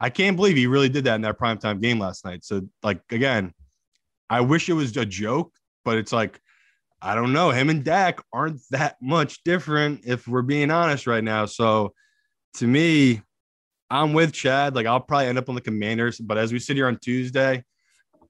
[0.00, 2.44] I can't believe he really did that in that primetime game last night.
[2.44, 3.52] So, like again,
[4.28, 5.52] I wish it was a joke,
[5.84, 6.40] but it's like
[7.02, 7.50] I don't know.
[7.50, 11.46] Him and Dak aren't that much different if we're being honest right now.
[11.46, 11.94] So,
[12.54, 13.22] to me,
[13.90, 14.74] I'm with Chad.
[14.74, 17.64] Like I'll probably end up on the Commanders, but as we sit here on Tuesday,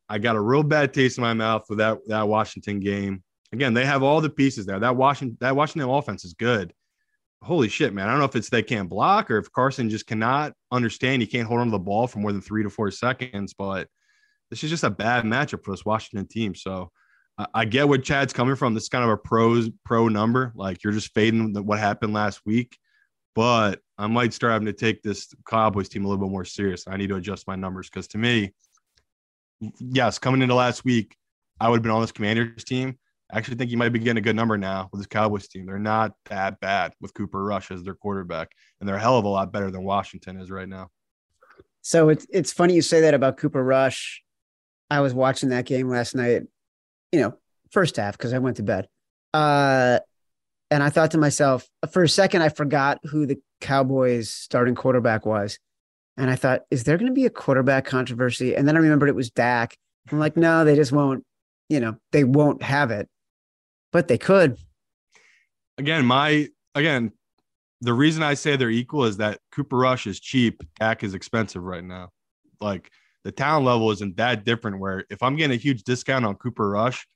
[0.09, 3.23] I got a real bad taste in my mouth with that that Washington game.
[3.53, 4.81] again, they have all the pieces there.
[4.81, 6.73] That Washington that Washington offense is good.
[7.43, 8.07] Holy shit, man.
[8.07, 11.29] I don't know if it's they can't block or if Carson just cannot understand he
[11.29, 13.89] can't hold on to the ball for more than three to four seconds, but
[14.51, 16.55] this is just a bad matchup for this Washington team.
[16.55, 16.91] So
[17.55, 18.75] I, get where Chad's coming from.
[18.75, 20.53] This is kind of a pros pro number.
[20.55, 22.77] Like you're just fading what happened last week.
[23.35, 26.85] But I might start having to take this Cowboys team a little bit more serious.
[26.89, 28.53] I need to adjust my numbers because to me,
[29.79, 31.17] yes, coming into last week,
[31.61, 32.99] I would have been on this Commanders team.
[33.33, 35.67] I actually think you might be getting a good number now with this Cowboys team.
[35.67, 38.51] They're not that bad with Cooper Rush as their quarterback,
[38.81, 40.89] and they're a hell of a lot better than Washington is right now.
[41.83, 44.23] So it's it's funny you say that about Cooper Rush.
[44.91, 46.43] I was watching that game last night,
[47.13, 47.35] you know,
[47.71, 48.89] first half because I went to bed.
[49.33, 50.01] Uh,
[50.71, 55.27] and I thought to myself, for a second, I forgot who the Cowboys starting quarterback
[55.27, 55.59] was.
[56.17, 58.55] And I thought, is there going to be a quarterback controversy?
[58.55, 59.77] And then I remembered it was Dak.
[60.11, 61.25] I'm like, no, they just won't,
[61.69, 63.09] you know, they won't have it,
[63.93, 64.59] but they could.
[65.79, 67.13] Again, my, again,
[67.81, 70.63] the reason I say they're equal is that Cooper Rush is cheap.
[70.79, 72.11] Dak is expensive right now.
[72.61, 72.91] Like
[73.25, 74.79] the talent level isn't that different.
[74.79, 77.07] Where if I'm getting a huge discount on Cooper Rush,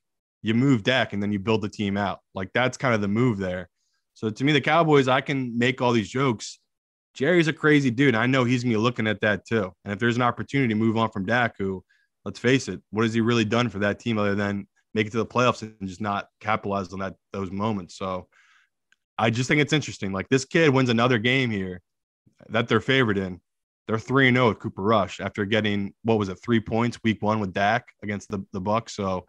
[0.42, 2.20] you move Dak and then you build the team out.
[2.34, 3.68] Like that's kind of the move there.
[4.12, 6.60] So to me, the Cowboys, I can make all these jokes.
[7.14, 8.14] Jerry's a crazy dude.
[8.14, 9.72] I know he's gonna be looking at that too.
[9.84, 11.82] And if there's an opportunity to move on from Dak, who,
[12.24, 15.10] let's face it, what has he really done for that team other than make it
[15.10, 17.96] to the playoffs and just not capitalize on that those moments?
[17.96, 18.28] So
[19.16, 20.12] I just think it's interesting.
[20.12, 21.80] Like this kid wins another game here
[22.48, 23.40] that they're favored in.
[23.86, 27.22] They're three and zero with Cooper Rush after getting what was it three points week
[27.22, 28.90] one with Dak against the the Bucs.
[28.90, 29.26] So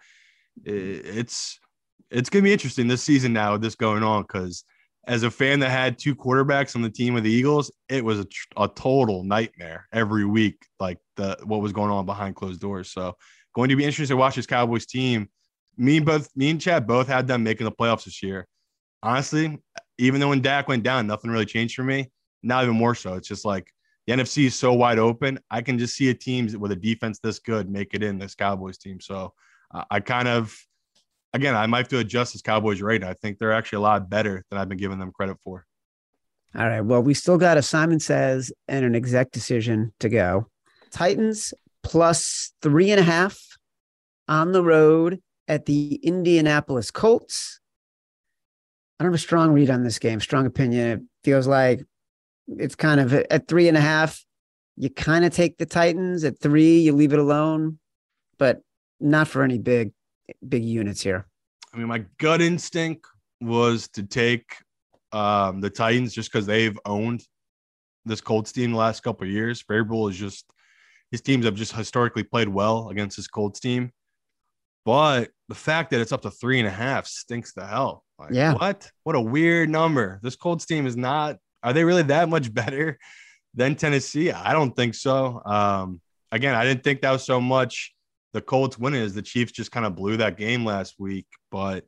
[0.63, 1.59] it's
[2.09, 4.63] it's gonna be interesting this season now with this going on because
[5.07, 8.19] as a fan that had two quarterbacks on the team of the Eagles, it was
[8.19, 12.91] a, a total nightmare every week, like the what was going on behind closed doors.
[12.91, 13.15] So
[13.53, 15.29] going to be interesting to watch this Cowboys team.
[15.77, 18.47] Me and both me and Chad both had them making the playoffs this year.
[19.03, 19.59] Honestly,
[19.97, 22.09] even though when Dak went down, nothing really changed for me.
[22.41, 23.13] Now even more so.
[23.13, 23.71] It's just like
[24.05, 25.39] the NFC is so wide open.
[25.49, 28.35] I can just see a team with a defense this good make it in this
[28.35, 28.99] Cowboys team.
[28.99, 29.33] So
[29.73, 30.55] uh, I kind of
[31.33, 33.03] again, I might have to adjust this Cowboys rate.
[33.03, 35.65] I think they're actually a lot better than I've been giving them credit for.
[36.57, 36.81] All right.
[36.81, 40.49] Well, we still got a Simon says and an exec decision to go.
[40.91, 43.37] Titans plus three and a half
[44.27, 47.59] on the road at the Indianapolis Colts.
[48.97, 50.87] I don't have a strong read on this game, strong opinion.
[50.87, 51.83] It feels like
[52.47, 54.23] it's kind of at three and a half.
[54.77, 57.79] You kind of take the Titans at three, you leave it alone,
[58.38, 58.62] but
[58.99, 59.91] not for any big
[60.47, 61.27] big units here.
[61.73, 63.05] I mean, my gut instinct
[63.41, 64.55] was to take
[65.12, 67.23] um, the Titans just because they've owned
[68.05, 69.63] this Colts team the last couple of years.
[69.63, 70.45] Vrabel is just
[71.12, 73.91] his teams have just historically played well against this Colts team,
[74.86, 78.03] but the fact that it's up to three and a half stinks to hell.
[78.19, 78.53] Like, yeah.
[78.53, 78.89] What?
[79.03, 80.19] What a weird number.
[80.23, 81.38] This Colts team is not.
[81.65, 82.99] Are they really that much better
[83.56, 84.32] than Tennessee?
[84.32, 85.41] I don't think so.
[85.43, 85.99] Um,
[86.32, 87.93] again, I didn't think that was so much
[88.34, 91.25] the Colts winning is the Chiefs just kind of blew that game last week.
[91.51, 91.86] But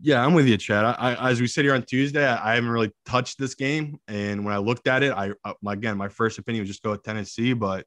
[0.00, 0.84] yeah, I'm with you, Chad.
[0.84, 3.98] I, I, as we sit here on Tuesday, I, I, haven't really touched this game,
[4.06, 6.92] and when I looked at it, I uh, again my first opinion was just go
[6.92, 7.84] with Tennessee, but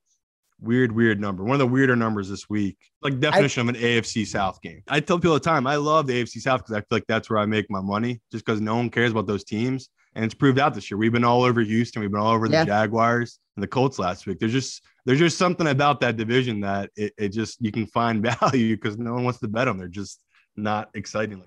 [0.60, 1.46] weird, weird number.
[1.46, 4.84] One of the weirder numbers this week, like definition of an AFC South game.
[4.90, 7.08] I tell people all the time, I love the AFC South because I feel like
[7.08, 10.26] that's where I make my money, just because no one cares about those teams, and
[10.26, 10.98] it's proved out this year.
[10.98, 12.66] We've been all over Houston, we've been all over the yeah.
[12.66, 14.40] Jaguars and the Colts last week.
[14.40, 18.22] There's just there's just something about that division that it, it just you can find
[18.42, 19.78] value because no one wants to bet them.
[19.78, 20.20] They're just
[20.56, 21.44] not exciting.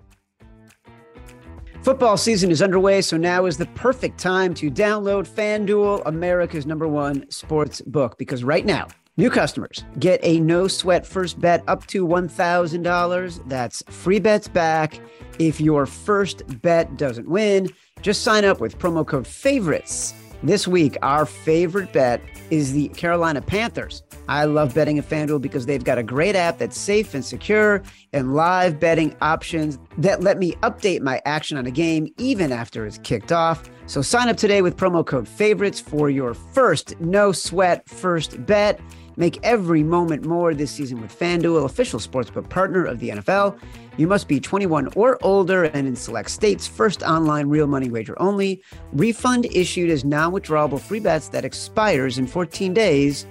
[1.83, 6.87] Football season is underway, so now is the perfect time to download FanDuel, America's number
[6.87, 11.85] one sports book, because right now, new customers get a no sweat first bet up
[11.87, 13.49] to $1,000.
[13.49, 14.99] That's free bets back.
[15.39, 17.69] If your first bet doesn't win,
[18.01, 20.13] just sign up with promo code FAVORITES
[20.45, 24.03] this week, our favorite bet is the Carolina Panthers.
[24.27, 27.81] I love betting at FanDuel because they've got a great app that's safe and secure
[28.13, 32.85] and live betting options that let me update my action on a game even after
[32.85, 33.69] it's kicked off.
[33.87, 38.79] So sign up today with promo code favorites for your first no sweat first bet.
[39.17, 43.59] Make every moment more this season with FanDuel, official sportsbook partner of the NFL.
[43.97, 46.67] You must be 21 or older and in select states.
[46.67, 48.61] First online real money wager only.
[48.93, 53.25] Refund issued as non withdrawable free bets that expires in 14 days.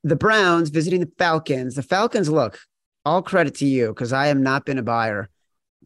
[0.02, 1.76] The Browns visiting the Falcons.
[1.76, 2.58] The Falcons look,
[3.04, 5.28] all credit to you because I have not been a buyer.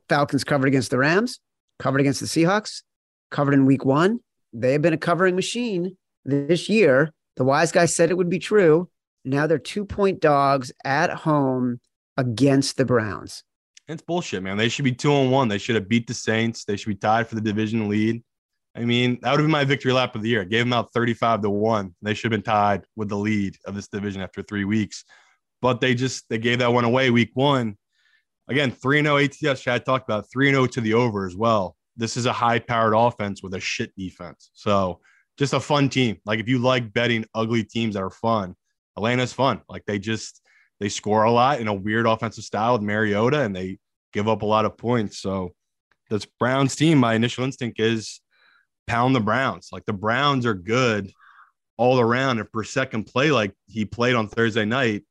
[0.08, 1.40] Falcons covered against the Rams,
[1.78, 2.82] covered against the Seahawks,
[3.30, 4.20] covered in week one.
[4.52, 7.12] They have been a covering machine this year.
[7.36, 8.88] The wise guy said it would be true.
[9.24, 11.80] Now they're two point dogs at home
[12.16, 13.42] against the Browns.
[13.88, 14.56] It's bullshit, man.
[14.56, 15.48] They should be two on one.
[15.48, 16.64] They should have beat the Saints.
[16.64, 18.22] They should be tied for the division lead.
[18.76, 20.40] I mean, that would have been my victory lap of the year.
[20.40, 21.94] I gave them out 35 to 1.
[22.02, 25.04] They should have been tied with the lead of this division after three weeks
[25.64, 27.78] but they just they gave that one away week one.
[28.48, 31.74] Again, 3 0 ATS, Chad talked about 3 0 to the over as well.
[31.96, 34.50] This is a high powered offense with a shit defense.
[34.52, 35.00] So
[35.38, 36.18] just a fun team.
[36.26, 38.54] Like if you like betting ugly teams that are fun,
[38.98, 39.62] Atlanta's fun.
[39.66, 40.42] Like they just
[40.80, 43.78] they score a lot in a weird offensive style with Mariota and they
[44.12, 45.18] give up a lot of points.
[45.18, 45.54] So
[46.10, 48.20] this Browns team, my initial instinct is
[48.86, 49.70] pound the Browns.
[49.72, 51.10] Like the Browns are good
[51.78, 52.38] all around.
[52.38, 55.04] If Brissett play like he played on Thursday night,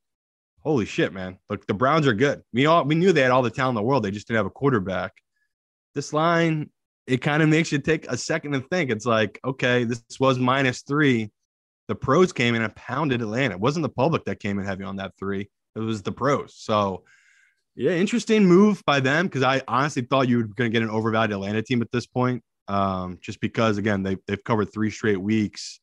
[0.64, 1.38] holy shit, man.
[1.50, 2.42] Look, the Browns are good.
[2.54, 4.04] We all we knew they had all the talent in the world.
[4.04, 5.14] They just didn't have a quarterback.
[5.96, 6.70] This line,
[7.08, 8.90] it kind of makes you take a second to think.
[8.90, 11.32] It's like, okay, this was minus three.
[11.90, 13.56] The pros came in and pounded Atlanta.
[13.56, 15.50] It wasn't the public that came in heavy on that three.
[15.76, 16.56] It was the pros.
[16.56, 17.04] So
[17.76, 20.90] yeah, interesting move by them because I honestly thought you were going to get an
[20.90, 22.44] overvalued Atlanta team at this point.
[22.70, 25.82] Um, just because again they they've covered three straight weeks.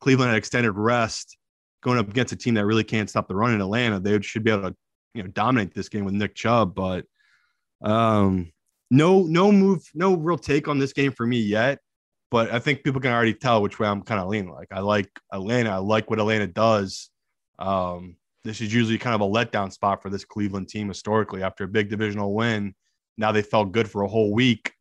[0.00, 1.36] Cleveland had extended rest
[1.84, 4.42] going up against a team that really can't stop the run in Atlanta, they should
[4.42, 4.76] be able to,
[5.14, 6.74] you know, dominate this game with Nick Chubb.
[6.74, 7.04] But
[7.82, 8.50] um,
[8.90, 11.78] no, no move, no real take on this game for me yet.
[12.30, 14.50] But I think people can already tell which way I'm kind of leaning.
[14.50, 15.70] Like I like Atlanta.
[15.70, 17.10] I like what Atlanta does.
[17.58, 21.64] Um, this is usually kind of a letdown spot for this Cleveland team historically after
[21.64, 22.74] a big divisional win.
[23.16, 24.72] Now they felt good for a whole week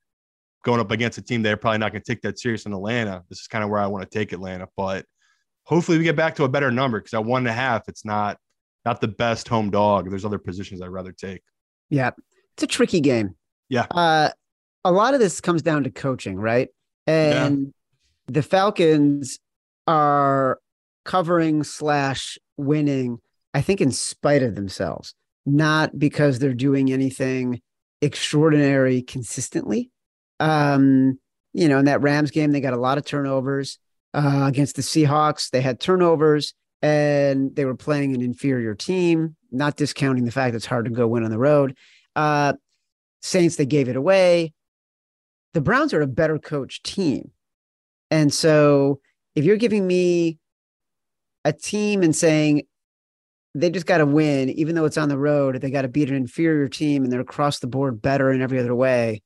[0.64, 3.24] going up against a team they're probably not going to take that serious in Atlanta.
[3.30, 5.06] This is kind of where I want to take Atlanta, but
[5.64, 8.06] hopefully we get back to a better number because at one and a half, it's
[8.06, 8.38] not
[8.86, 10.10] not the best home dog.
[10.10, 11.42] There's other positions I'd rather take.
[11.90, 12.12] Yeah.
[12.56, 13.36] It's a tricky game.
[13.70, 13.88] Yeah.
[13.90, 14.30] Uh,
[14.84, 16.70] a lot of this comes down to coaching, right?
[17.08, 17.72] And yeah.
[18.28, 19.40] the Falcons
[19.88, 20.60] are
[21.06, 23.20] covering slash winning,
[23.54, 27.62] I think, in spite of themselves, not because they're doing anything
[28.02, 29.92] extraordinary consistently.
[30.40, 31.20] Um,
[31.54, 33.80] you know, in that Rams game, they got a lot of turnovers
[34.14, 35.50] uh, against the Seahawks.
[35.50, 40.66] They had turnovers and they were playing an inferior team, not discounting the fact it's
[40.66, 41.78] hard to go win on the road.
[42.16, 42.54] Uh,
[43.22, 44.54] Saints, they gave it away.
[45.54, 47.32] The Browns are a better coach team.
[48.12, 49.00] And so
[49.36, 50.40] if you're giving me
[51.46, 52.64] a team and saying
[53.56, 56.10] they just got to win, even though it's on the road, they got to beat
[56.10, 59.22] an inferior team and they're across the board better in every other way,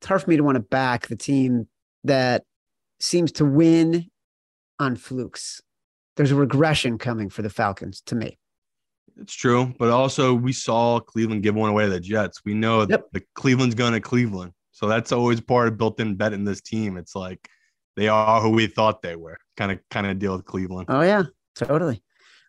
[0.00, 1.68] it's hard for me to want to back the team
[2.04, 2.44] that
[3.00, 4.08] seems to win
[4.78, 5.60] on flukes.
[6.16, 8.38] There's a regression coming for the Falcons to me.
[9.18, 12.42] It's true, but also we saw Cleveland give one away to the Jets.
[12.44, 13.06] We know yep.
[13.12, 16.96] the Cleveland's going to Cleveland, so that's always part of built-in bet in this team.
[16.98, 17.48] It's like
[17.96, 19.38] they are who we thought they were.
[19.56, 20.86] Kind of, kind of deal with Cleveland.
[20.90, 22.02] Oh yeah, totally.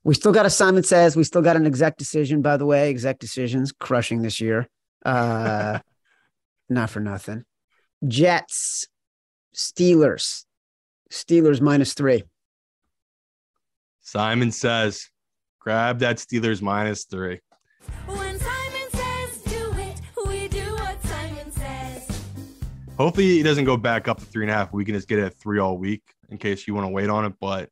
[0.03, 1.15] We still got a Simon says.
[1.15, 2.41] We still got an exec decision.
[2.41, 4.67] By the way, exec decisions crushing this year.
[5.05, 5.79] Uh,
[6.69, 7.45] not for nothing.
[8.05, 8.87] Jets,
[9.55, 10.43] Steelers.
[11.11, 12.23] Steelers minus three.
[14.01, 15.09] Simon says,
[15.59, 17.41] grab that Steelers minus three.
[18.05, 22.23] When Simon says do it, we do what Simon says.
[22.97, 24.71] Hopefully he doesn't go back up to three and a half.
[24.71, 27.09] We can just get it at three all week in case you want to wait
[27.09, 27.33] on it.
[27.39, 27.69] But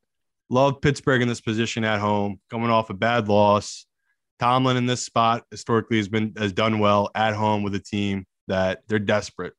[0.50, 3.86] love Pittsburgh in this position at home, coming off a bad loss.
[4.40, 8.26] Tomlin in this spot historically has been has done well at home with a team
[8.48, 9.54] that they're desperate.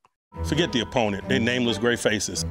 [0.45, 1.27] Forget the opponent.
[1.27, 2.45] They're nameless gray faces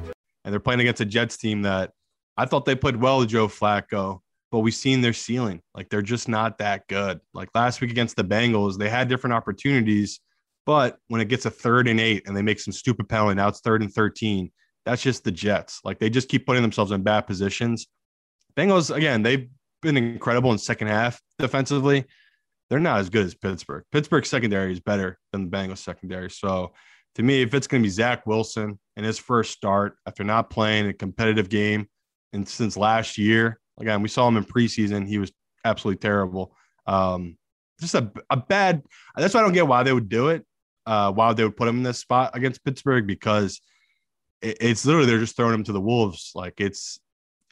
[0.47, 1.91] and they're playing against a Jets team that
[2.37, 4.19] I thought they played well with Joe Flacco,
[4.49, 5.61] but we've seen their ceiling.
[5.75, 7.19] Like they're just not that good.
[7.33, 10.21] Like last week against the Bengals, they had different opportunities,
[10.67, 13.47] But when it gets a third and eight and they make some stupid penalty, now
[13.47, 14.51] it's third and 13.
[14.85, 15.79] That's just the Jets.
[15.85, 17.87] Like they just keep putting themselves in bad positions.
[18.55, 19.49] Bengals, again, they've
[19.81, 22.03] been incredible in second half defensively.
[22.69, 23.85] They're not as good as Pittsburgh.
[23.93, 26.29] Pittsburgh's secondary is better than the Bengals secondary.
[26.29, 26.73] So
[27.15, 30.49] to me, if it's going to be Zach Wilson in his first start after not
[30.49, 31.87] playing a competitive game
[32.33, 35.07] and since last year, again, we saw him in preseason.
[35.07, 35.31] He was
[35.65, 36.55] absolutely terrible.
[36.85, 37.37] Um,
[37.79, 38.83] just a, a bad.
[39.15, 40.45] That's why I don't get why they would do it.
[40.85, 43.59] Uh, why they would put him in this spot against Pittsburgh because
[44.41, 46.31] it, it's literally they're just throwing him to the wolves.
[46.33, 46.99] Like it's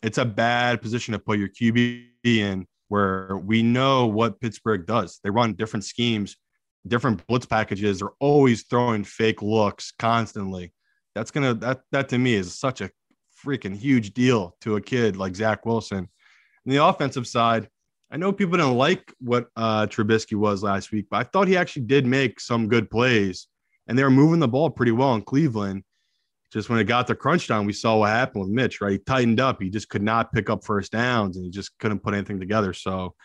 [0.04, 5.20] it's a bad position to put your QB in where we know what Pittsburgh does.
[5.24, 6.38] They run different schemes,
[6.88, 8.00] different blitz packages.
[8.00, 10.74] They're always throwing fake looks constantly.
[11.14, 12.92] That's gonna that that to me is such a
[13.44, 16.00] freaking huge deal to a kid like Zach Wilson.
[16.00, 17.70] On the offensive side,
[18.12, 21.58] I know people didn't like what uh, Trubisky was last week, but I thought he
[21.58, 23.48] actually did make some good plays,
[23.88, 25.84] and they were moving the ball pretty well in Cleveland.
[26.54, 28.80] Just when it got to crunch time, we saw what happened with Mitch.
[28.80, 29.62] Right, he tightened up.
[29.62, 32.74] He just could not pick up first downs, and he just couldn't put anything together.
[32.74, 33.16] So,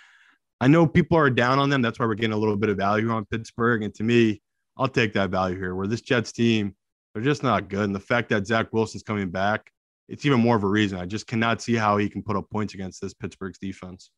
[0.60, 1.82] I know people are down on them.
[1.82, 3.82] That's why we're getting a little bit of value on Pittsburgh.
[3.82, 4.42] And to me,
[4.76, 5.74] I'll take that value here.
[5.74, 6.74] Where this Jets team,
[7.14, 9.70] they're just not good, and the fact that Zach Wilson's coming back,
[10.08, 10.98] it's even more of a reason.
[10.98, 14.10] I just cannot see how he can put up points against this Pittsburgh's defense.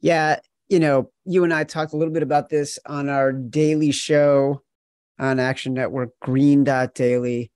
[0.00, 3.90] Yeah, you know, you and I talked a little bit about this on our daily
[3.92, 4.62] show
[5.18, 7.50] on Action Network, Green Dot Daily.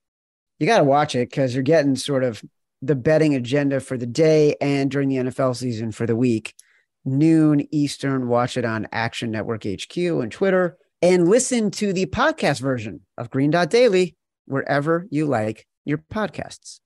[0.59, 2.43] You got to watch it because you're getting sort of
[2.81, 6.53] the betting agenda for the day and during the NFL season for the week.
[7.05, 12.59] Noon Eastern, watch it on Action Network HQ and Twitter, and listen to the podcast
[12.59, 16.79] version of Green Dot Daily wherever you like your podcasts.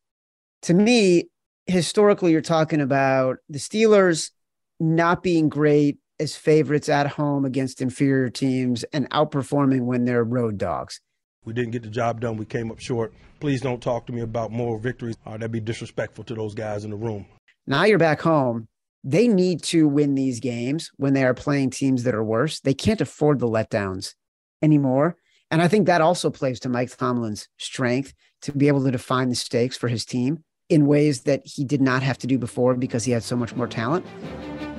[0.63, 1.30] To me,
[1.67, 4.32] historically, you're talking about the Steelers
[4.80, 10.57] not being great as favorites at home against inferior teams and outperforming when they're road
[10.57, 10.99] dogs.
[11.45, 12.38] We didn't get the job done.
[12.38, 13.13] We came up short.
[13.39, 15.15] Please don't talk to me about moral victories.
[15.26, 17.26] Uh, that'd be disrespectful to those guys in the room.
[17.65, 18.67] Now you're back home.
[19.03, 22.59] They need to win these games when they are playing teams that are worse.
[22.59, 24.13] They can't afford the letdowns
[24.61, 25.15] anymore.
[25.51, 29.29] And I think that also plays to Mike Tomlin's strength to be able to define
[29.29, 32.75] the stakes for his team in ways that he did not have to do before
[32.75, 34.05] because he had so much more talent.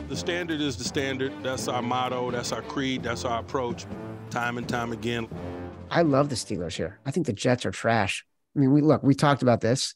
[0.08, 1.32] The standard is the standard.
[1.42, 2.30] That's our motto.
[2.30, 3.02] That's our creed.
[3.02, 3.86] That's our approach,
[4.30, 5.28] time and time again.
[5.90, 7.00] I love the Steelers here.
[7.06, 8.24] I think the Jets are trash.
[8.56, 9.94] I mean, we look, we talked about this.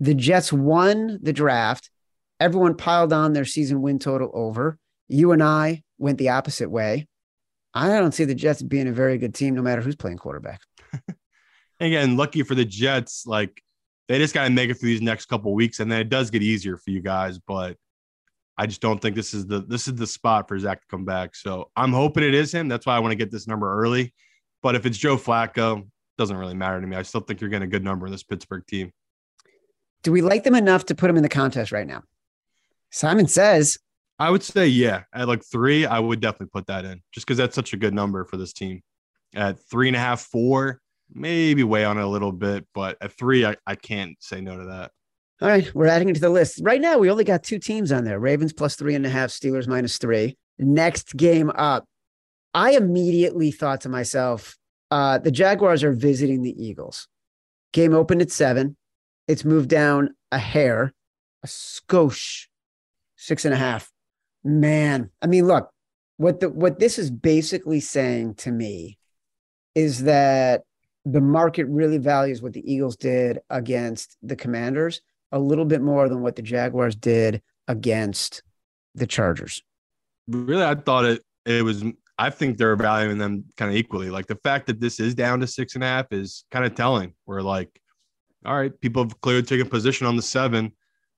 [0.00, 1.90] The Jets won the draft.
[2.42, 4.76] Everyone piled on their season win total over.
[5.06, 7.06] You and I went the opposite way.
[7.72, 10.60] I don't see the Jets being a very good team, no matter who's playing quarterback.
[11.80, 13.62] Again, lucky for the Jets, like
[14.08, 16.30] they just got to make it through these next couple weeks, and then it does
[16.30, 17.38] get easier for you guys.
[17.38, 17.76] But
[18.58, 21.04] I just don't think this is the this is the spot for Zach to come
[21.04, 21.36] back.
[21.36, 22.66] So I'm hoping it is him.
[22.66, 24.12] That's why I want to get this number early.
[24.64, 25.88] But if it's Joe Flacco,
[26.18, 26.96] doesn't really matter to me.
[26.96, 28.90] I still think you're getting a good number in this Pittsburgh team.
[30.02, 32.02] Do we like them enough to put them in the contest right now?
[32.92, 33.78] Simon says.
[34.18, 35.02] I would say yeah.
[35.12, 37.94] At like three, I would definitely put that in just because that's such a good
[37.94, 38.82] number for this team.
[39.34, 40.80] At three and a half, four,
[41.12, 44.58] maybe weigh on it a little bit, but at three, I, I can't say no
[44.58, 44.92] to that.
[45.40, 46.60] All right, we're adding it to the list.
[46.62, 49.30] Right now, we only got two teams on there Ravens plus three and a half,
[49.30, 50.36] Steelers minus three.
[50.58, 51.84] Next game up,
[52.54, 54.56] I immediately thought to myself,
[54.90, 57.08] uh, the Jaguars are visiting the Eagles.
[57.72, 58.76] Game opened at seven.
[59.26, 60.92] It's moved down a hair,
[61.42, 62.46] a skosh,
[63.22, 63.90] six and a half.
[64.42, 65.70] Man, I mean, look,
[66.16, 68.98] what the what this is basically saying to me
[69.74, 70.62] is that
[71.04, 75.00] the market really values what the Eagles did against the Commanders
[75.30, 78.42] a little bit more than what the Jaguars did against
[78.94, 79.62] the Chargers.
[80.28, 81.84] Really, I thought it it was.
[82.18, 84.10] I think they're valuing them kind of equally.
[84.10, 86.74] Like the fact that this is down to six and a half is kind of
[86.74, 87.14] telling.
[87.26, 87.80] We're like,
[88.44, 90.72] all right, people have clearly taken position on the seven.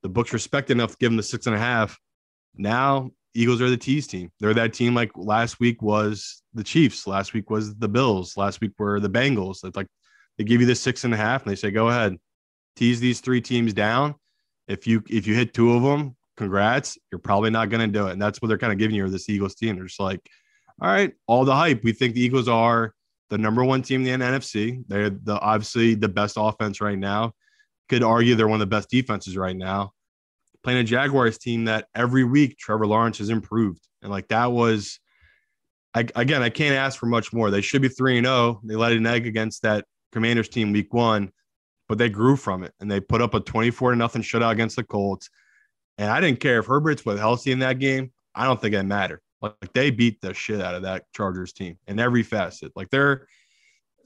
[0.05, 1.99] The books respect enough to give them the six and a half.
[2.55, 4.31] Now Eagles are the tease team.
[4.39, 7.07] They're that team like last week was the Chiefs.
[7.07, 8.37] Last week was the Bills.
[8.37, 9.65] Last week were the Bengals.
[9.65, 9.89] It's like
[10.37, 12.17] they give you the six and a half and they say, go ahead,
[12.77, 14.15] tease these three teams down.
[14.69, 16.99] If you if you hit two of them, congrats.
[17.11, 18.13] You're probably not going to do it.
[18.13, 19.77] And that's what they're kind of giving you this Eagles team.
[19.77, 20.21] They're just like,
[20.83, 21.83] all right, all the hype.
[21.83, 22.93] We think the Eagles are
[23.31, 24.85] the number one team in the NFC.
[24.87, 27.33] They're the obviously the best offense right now.
[27.89, 29.93] Could argue they're one of the best defenses right now.
[30.63, 33.87] Playing a Jaguars team that every week Trevor Lawrence has improved.
[34.03, 34.99] And like that was
[35.95, 37.51] I, again, I can't ask for much more.
[37.51, 38.61] They should be 3 and 0.
[38.65, 41.31] They let an egg against that Commanders team week 1
[41.89, 44.77] but they grew from it and they put up a 24 to nothing shutout against
[44.77, 45.29] the Colts.
[45.99, 48.13] And I didn't care if Herbert's was healthy in that game.
[48.35, 49.21] I don't think it mattered.
[49.41, 52.73] Like they beat the shit out of that Chargers team in every facet.
[52.75, 53.29] Like they're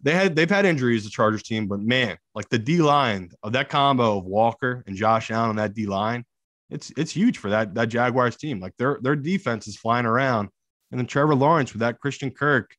[0.03, 3.53] they had they've had injuries the Chargers team, but man, like the D line of
[3.53, 6.25] that combo of Walker and Josh Allen on that D line,
[6.71, 8.61] it's it's huge for that that Jaguars team.
[8.61, 10.49] Like their their defense is flying around,
[10.91, 12.75] and then Trevor Lawrence with that Christian Kirk,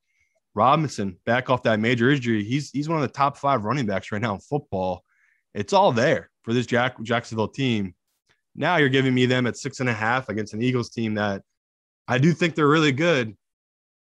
[0.56, 2.44] Robinson back off that major injury.
[2.44, 5.04] He's he's one of the top five running backs right now in football.
[5.54, 7.96] It's all there for this Jack Jacksonville team.
[8.56, 11.44] Now you're giving me them at six and a half against an Eagles team that
[12.08, 13.36] I do think they're really good,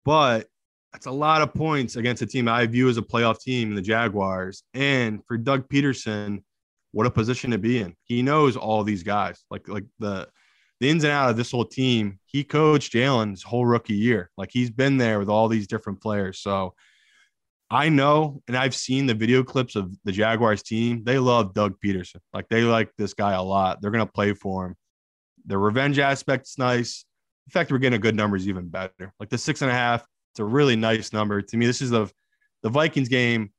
[0.06, 0.48] but
[0.94, 3.82] that's a lot of points against a team I view as a playoff team the
[3.82, 4.64] Jaguars.
[4.74, 6.44] And for Doug Pederson,
[6.92, 7.96] what a position to be in.
[8.04, 10.28] He knows all these guys, like like the
[10.80, 12.20] the ins and out of this whole team.
[12.26, 14.32] He coached Jalen's whole rookie year.
[14.38, 16.40] Like he's been there with all these different players.
[16.40, 16.74] So
[17.70, 21.04] I know, and I've seen the video clips of the Jaguars team.
[21.04, 22.20] They love Doug Pederson.
[22.34, 23.82] Like they like this guy a lot.
[23.82, 24.76] They're gonna play for him.
[25.46, 27.06] The revenge aspect's nice.
[27.48, 29.14] In fact, we're getting a good number is even better.
[29.20, 31.42] Like the six and a half, it's a really nice number.
[31.42, 32.12] To me, this is the
[32.64, 33.52] the Vikings game.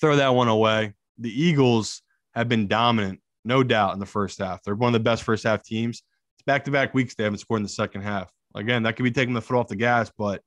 [0.00, 0.94] Throw that one away.
[1.18, 2.02] The Eagles
[2.34, 4.62] have been dominant, no doubt, in the first half.
[4.62, 6.02] They're one of the best first half teams.
[6.36, 8.30] It's back to back weeks they haven't scored in the second half.
[8.54, 10.42] Again, that could be taking the foot off the gas, but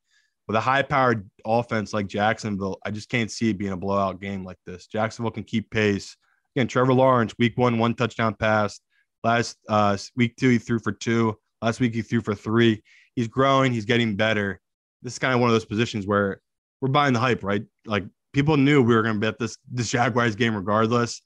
[0.47, 4.21] with a high powered offense like Jacksonville, I just can't see it being a blowout
[4.21, 4.87] game like this.
[4.87, 6.15] Jacksonville can keep pace.
[6.55, 8.79] Again, Trevor Lawrence, week one, one touchdown pass.
[9.23, 11.37] Last uh, week two, he threw for two.
[11.61, 12.81] Last week, he threw for three.
[13.15, 14.61] He's growing, he's getting better
[15.01, 16.41] this is kind of one of those positions where
[16.81, 17.63] we're buying the hype, right?
[17.85, 21.21] Like people knew we were going to bet this this Jaguars game regardless.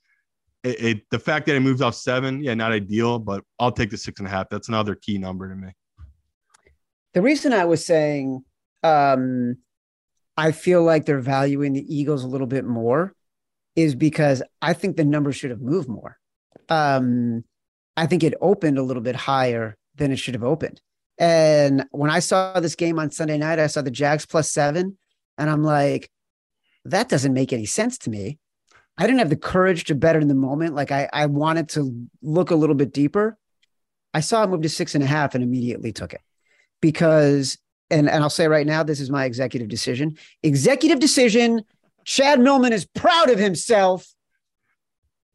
[0.64, 3.90] It, it, the fact that it moves off seven, yeah, not ideal, but I'll take
[3.90, 4.48] the six and a half.
[4.50, 5.70] That's another key number to me.
[7.14, 8.44] The reason I was saying
[8.84, 9.58] um,
[10.38, 13.14] I feel like they're valuing the Eagles a little bit more
[13.76, 16.18] is because I think the number should have moved more.
[16.70, 17.44] Um,
[17.98, 20.82] I think it opened a little bit higher than it should have opened.
[21.22, 24.98] And when I saw this game on Sunday night, I saw the Jags plus seven,
[25.38, 26.10] and I'm like,
[26.86, 28.40] that doesn't make any sense to me.
[28.98, 30.74] I didn't have the courage to bet in the moment.
[30.74, 33.38] Like I, I wanted to look a little bit deeper.
[34.16, 36.22] I saw it move to six and a half and immediately took it
[36.82, 37.60] because,
[37.92, 40.18] and, and I'll say right now, this is my executive decision.
[40.42, 41.62] Executive decision.
[42.04, 44.12] Chad Millman is proud of himself.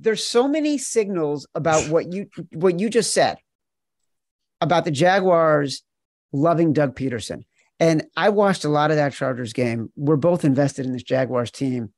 [0.00, 3.38] There's so many signals about what you what you just said
[4.60, 5.82] about the Jaguars
[6.32, 7.42] loving Doug Pederson.
[7.78, 9.90] And I watched a lot of that Chargers game.
[9.96, 11.92] We're both invested in this Jaguars team.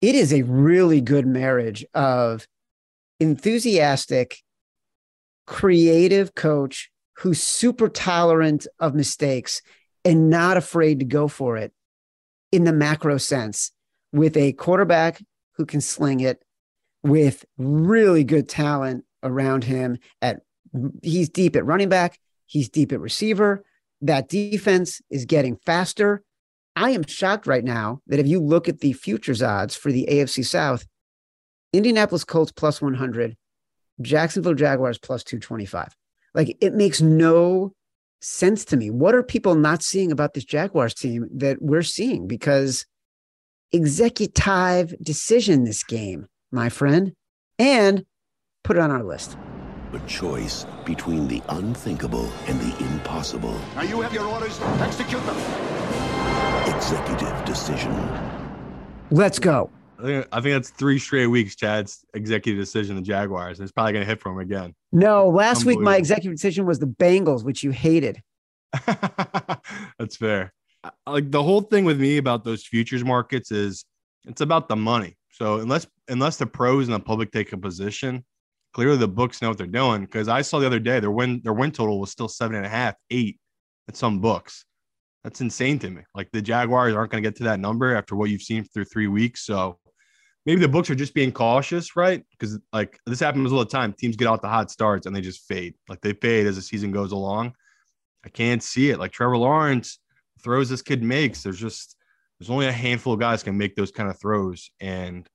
[0.00, 2.46] It is a really good marriage of
[3.18, 4.38] enthusiastic,
[5.46, 9.60] creative coach who's super tolerant of mistakes
[10.04, 11.72] and not afraid to go for it
[12.52, 13.72] in the macro sense
[14.12, 15.20] with a quarterback
[15.56, 16.42] who can sling it
[17.02, 20.42] with really good talent around him at
[21.02, 23.64] he's deep at running back, he's deep at receiver.
[24.00, 26.22] That defense is getting faster.
[26.76, 30.06] I am shocked right now that if you look at the futures odds for the
[30.08, 30.86] AFC South,
[31.72, 33.36] Indianapolis Colts plus 100,
[34.00, 35.96] Jacksonville Jaguars plus 225.
[36.34, 37.72] Like it makes no
[38.20, 38.90] sense to me.
[38.90, 42.26] What are people not seeing about this Jaguars team that we're seeing?
[42.28, 42.86] Because
[43.72, 47.12] executive decision this game, my friend,
[47.58, 48.04] and
[48.62, 49.36] put it on our list
[49.94, 53.58] a choice between the unthinkable and the impossible.
[53.74, 54.58] Now you have your orders.
[54.80, 55.36] Execute them.
[56.74, 57.92] Executive decision.
[59.10, 59.70] Let's go.
[59.98, 63.58] I think, I think that's three straight weeks, Chad's executive decision, the Jaguars.
[63.58, 64.74] And it's probably going to hit for him again.
[64.92, 68.22] No, last week my executive decision was the Bengals, which you hated.
[69.98, 70.52] that's fair.
[71.06, 73.84] Like the whole thing with me about those futures markets is
[74.24, 75.16] it's about the money.
[75.30, 78.24] So unless unless the pros and the public take a position,
[78.72, 81.40] clearly the books know what they're doing because I saw the other day their win
[81.42, 83.38] their win total was still seven and a half, eight
[83.88, 84.64] at some books.
[85.24, 86.02] That's insane to me.
[86.14, 88.84] Like the Jaguars aren't going to get to that number after what you've seen through
[88.84, 89.44] three weeks.
[89.44, 89.78] So
[90.46, 92.24] maybe the books are just being cautious, right?
[92.30, 93.92] Because like this happens all the time.
[93.92, 95.74] Teams get out the hot starts and they just fade.
[95.88, 97.52] Like they fade as the season goes along.
[98.24, 98.98] I can't see it.
[98.98, 99.98] Like Trevor Lawrence
[100.42, 101.42] throws this kid makes.
[101.42, 101.96] There's just
[102.38, 105.28] there's only a handful of guys can make those kind of throws, and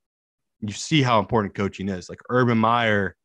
[0.61, 2.09] you see how important coaching is.
[2.09, 3.15] Like Urban Meyer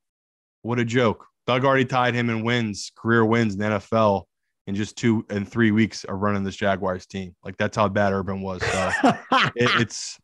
[0.62, 1.26] what a joke.
[1.46, 4.24] Doug already tied him in wins, career wins in the NFL
[4.66, 7.34] in just two and three weeks of running this Jaguars team.
[7.42, 8.62] Like that's how bad Urban was.
[8.62, 8.92] So
[9.56, 10.18] it, it's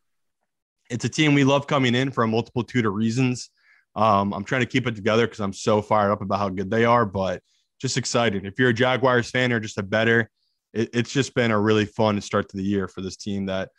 [0.89, 3.49] it's a team we love coming in for a multitude of reasons.
[3.95, 6.69] Um, I'm trying to keep it together because I'm so fired up about how good
[6.69, 7.41] they are, but
[7.81, 8.45] just excited.
[8.45, 10.29] If you're a Jaguars fan or just a better,
[10.73, 13.69] it, it's just been a really fun start to the year for this team that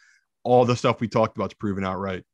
[0.43, 2.25] all the stuff we talked about is proven out right.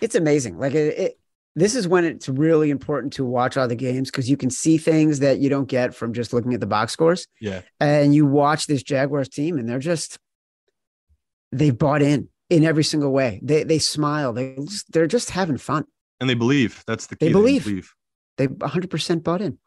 [0.00, 0.58] It's amazing.
[0.58, 1.20] Like it, it
[1.58, 4.78] this is when it's really important to watch all the games because you can see
[4.78, 7.26] things that you don't get from just looking at the box scores.
[7.40, 7.62] Yeah.
[7.80, 10.18] And you watch this Jaguars team and they're just
[11.50, 13.40] they've bought in in every single way.
[13.42, 14.32] They they smile.
[14.32, 14.56] They
[14.90, 15.84] they're just having fun.
[16.20, 16.84] And they believe.
[16.86, 17.26] That's the key.
[17.26, 17.92] They believe.
[18.36, 19.58] They 100% bought in.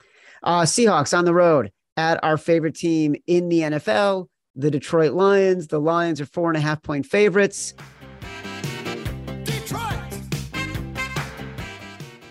[0.43, 5.67] Uh, Seahawks on the road at our favorite team in the NFL, the Detroit Lions.
[5.67, 7.73] The Lions are four and a half point favorites.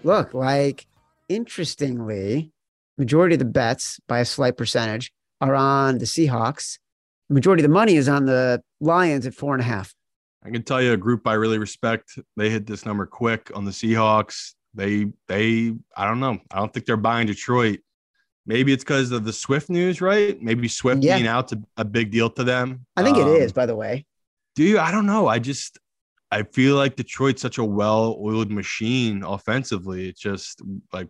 [0.02, 0.86] Look, like
[1.28, 2.52] interestingly,
[2.98, 6.78] majority of the bets by a slight percentage are on the Seahawks.
[7.28, 9.94] Majority of the money is on the Lions at four and a half.
[10.44, 12.18] I can tell you a group I really respect.
[12.36, 14.54] They hit this number quick on the Seahawks.
[14.74, 16.38] They they I don't know.
[16.50, 17.80] I don't think they're buying Detroit.
[18.46, 20.40] Maybe it's because of the Swift news, right?
[20.42, 21.16] Maybe Swift Yeah.
[21.16, 22.86] being out's a, a big deal to them.
[22.96, 24.06] I think it Um, is, by the way.
[24.56, 24.78] Do you?
[24.80, 25.28] I don't know.
[25.28, 25.78] I just
[26.30, 30.08] I feel like Detroit's such a well-oiled machine offensively.
[30.08, 30.62] It's just
[30.92, 31.08] like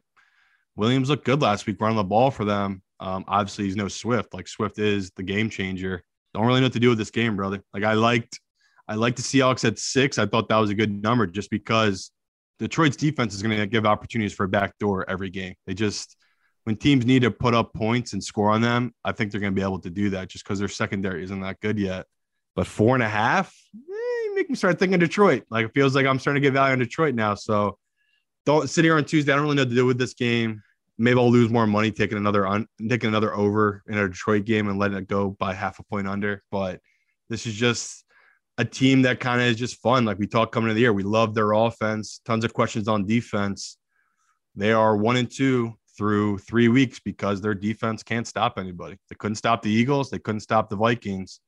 [0.76, 2.82] Williams looked good last week running the ball for them.
[3.00, 4.32] Um, obviously, he's no Swift.
[4.32, 6.02] Like Swift is the game changer.
[6.32, 7.62] Don't really know what to do with this game, brother.
[7.74, 8.40] Like I liked,
[8.88, 10.18] I liked the Seahawks at six.
[10.18, 12.10] I thought that was a good number just because
[12.58, 15.54] Detroit's defense is going to give opportunities for a backdoor every game.
[15.66, 16.16] They just
[16.64, 19.52] when teams need to put up points and score on them, I think they're going
[19.52, 22.06] to be able to do that just because their secondary isn't that good yet.
[22.54, 23.99] But four and a half, eh,
[24.40, 25.44] make me start thinking Detroit.
[25.50, 27.34] Like it feels like I'm starting to get value on Detroit now.
[27.34, 27.78] So
[28.46, 29.32] don't sit here on Tuesday.
[29.32, 30.62] I don't really know what to do with this game.
[30.96, 34.68] Maybe I'll lose more money taking another on taking another over in a Detroit game
[34.68, 36.42] and letting it go by half a point under.
[36.50, 36.80] But
[37.28, 38.04] this is just
[38.56, 40.06] a team that kind of is just fun.
[40.06, 42.20] Like we talked coming into the year, we love their offense.
[42.24, 43.76] Tons of questions on defense.
[44.56, 48.96] They are one and two through three weeks because their defense can't stop anybody.
[49.10, 50.08] They couldn't stop the Eagles.
[50.08, 51.40] They couldn't stop the Vikings.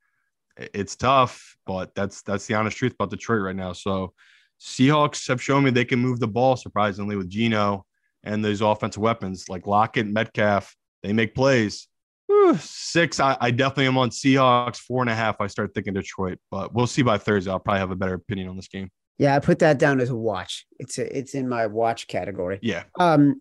[0.56, 3.72] It's tough, but that's that's the honest truth about Detroit right now.
[3.72, 4.12] So
[4.60, 7.84] Seahawks have shown me they can move the ball surprisingly with Geno
[8.24, 10.74] and those offensive weapons like Lockett, and Metcalf.
[11.02, 11.88] They make plays.
[12.26, 14.76] Whew, six, I, I definitely am on Seahawks.
[14.76, 17.50] Four and a half, I start thinking Detroit, but we'll see by Thursday.
[17.50, 18.90] I'll probably have a better opinion on this game.
[19.18, 20.66] Yeah, I put that down as a watch.
[20.78, 22.58] It's a, it's in my watch category.
[22.62, 23.40] Yeah, Um,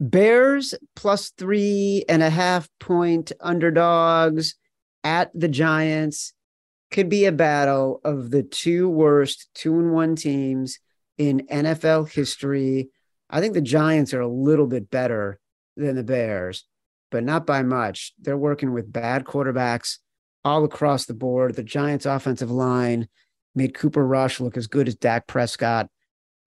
[0.00, 4.56] Bears plus three and a half point underdogs
[5.04, 6.32] at the Giants
[6.92, 10.78] could be a battle of the two worst two and one teams
[11.18, 12.90] in NFL history.
[13.28, 15.40] I think the Giants are a little bit better
[15.76, 16.64] than the Bears,
[17.10, 18.12] but not by much.
[18.20, 19.98] They're working with bad quarterbacks
[20.44, 21.54] all across the board.
[21.54, 23.08] The Giants' offensive line
[23.54, 25.88] made Cooper Rush look as good as Dak Prescott.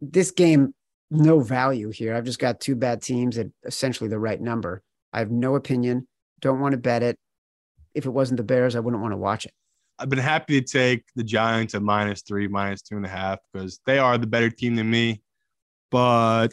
[0.01, 0.73] This game
[1.11, 2.15] no value here.
[2.15, 4.81] I've just got two bad teams at essentially the right number.
[5.13, 6.07] I have no opinion.
[6.41, 7.17] Don't want to bet it.
[7.93, 9.53] If it wasn't the Bears, I wouldn't want to watch it.
[9.97, 13.39] I've been happy to take the Giants at minus three, minus two and a half
[13.51, 15.21] because they are the better team than me.
[15.89, 16.49] But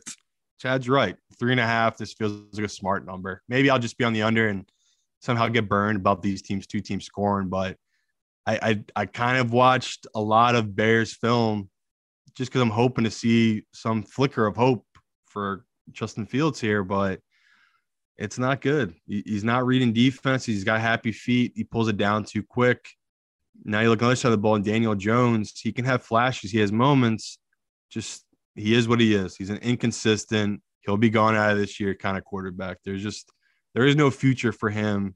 [0.60, 1.16] Chad's right.
[1.38, 3.42] Three and a half, this feels like a smart number.
[3.48, 4.68] Maybe I'll just be on the under and
[5.20, 7.48] somehow get burned about these teams, two teams scoring.
[7.48, 7.76] But
[8.46, 11.68] I I, I kind of watched a lot of Bears film
[12.36, 14.86] just because I'm hoping to see some flicker of hope
[15.26, 17.20] for Justin Fields here, but
[18.16, 18.94] it's not good.
[19.06, 20.44] He's not reading defense.
[20.44, 21.52] He's got happy feet.
[21.56, 22.86] He pulls it down too quick.
[23.64, 25.84] Now you look on the other side of the ball, and Daniel Jones, he can
[25.84, 26.50] have flashes.
[26.50, 27.38] He has moments.
[27.90, 29.36] Just he is what he is.
[29.36, 30.60] He's an inconsistent.
[30.80, 32.78] He'll be gone out of this year kind of quarterback.
[32.84, 33.30] There's just
[33.74, 35.14] there is no future for him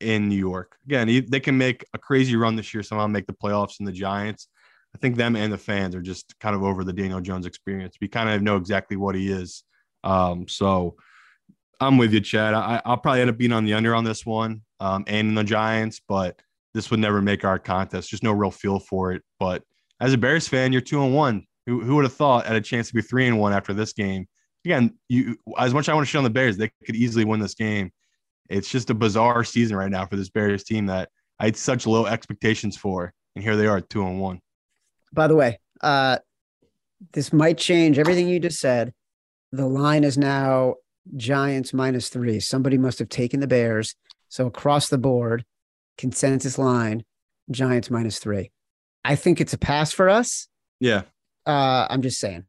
[0.00, 0.76] in New York.
[0.86, 3.78] Again, he, they can make a crazy run this year, somehow make the playoffs.
[3.78, 4.48] And the Giants,
[4.94, 7.96] I think them and the fans are just kind of over the Daniel Jones experience.
[8.00, 9.64] We kind of know exactly what he is.
[10.04, 10.96] Um, so
[11.80, 12.54] I'm with you, Chad.
[12.54, 15.34] I, I'll probably end up being on the under on this one um, and in
[15.34, 16.40] the Giants, but
[16.78, 18.08] this would never make our contest.
[18.08, 19.22] Just no real feel for it.
[19.40, 19.64] But
[19.98, 21.44] as a Bears fan, you're two and one.
[21.66, 23.92] Who, who would have thought at a chance to be three and one after this
[23.92, 24.28] game?
[24.64, 27.24] Again, you as much as I want to shit on the Bears, they could easily
[27.24, 27.90] win this game.
[28.48, 31.08] It's just a bizarre season right now for this Bears team that
[31.40, 34.38] I had such low expectations for, and here they are, two and one.
[35.12, 36.18] By the way, uh,
[37.12, 38.94] this might change everything you just said.
[39.50, 40.76] The line is now
[41.16, 42.38] Giants minus three.
[42.38, 43.96] Somebody must have taken the Bears.
[44.28, 45.44] So across the board,
[45.98, 47.04] consensus line,
[47.50, 48.50] Giants minus three.
[49.04, 50.48] I think it's a pass for us.
[50.80, 51.02] Yeah,
[51.46, 52.44] Uh, I'm just saying.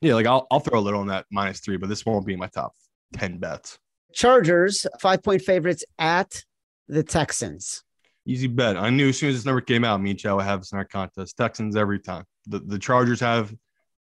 [0.00, 0.14] yeah.
[0.14, 2.48] Like I'll I'll throw a little on that minus three, but this won't be my
[2.48, 2.72] top
[3.12, 3.78] ten bets.
[4.12, 6.44] Chargers, five point favorites at
[6.88, 7.84] the Texans.
[8.26, 8.76] Easy bet.
[8.76, 10.72] I knew as soon as this number came out, me and Chad would have this
[10.72, 11.36] in our contest.
[11.36, 12.24] Texans every time.
[12.46, 13.54] The the Chargers have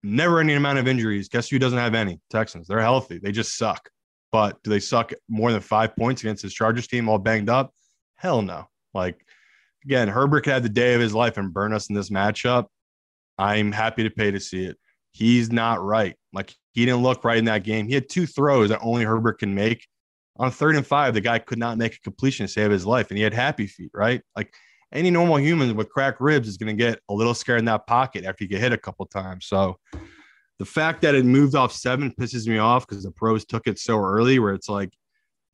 [0.03, 1.29] never any amount of injuries.
[1.29, 2.21] Guess who doesn't have any?
[2.31, 2.69] Texans.
[2.69, 3.19] They're healthy.
[3.19, 3.89] They just suck.
[4.33, 7.73] But do they suck more than five points against this Chargers team all banged up?
[8.17, 8.69] Hell no.
[8.95, 9.25] Like
[9.85, 12.67] again, Herbert could have the day of his life and burn us in this matchup.
[13.39, 14.77] I'm happy to pay to see it.
[15.13, 16.17] He's not right.
[16.33, 17.89] Like he didn't look right in that game.
[17.89, 19.87] He had two throws that only Herbert can make
[20.39, 23.11] on third and five, the guy could not make a completion to save his life,
[23.11, 24.21] and he had happy feet, right?
[24.37, 24.53] Like
[24.93, 27.87] any normal human with cracked ribs is going to get a little scared in that
[27.87, 29.47] pocket after you get hit a couple times.
[29.47, 29.79] So
[30.59, 33.79] the fact that it moved off seven pisses me off because the pros took it
[33.79, 34.93] so early, where it's like,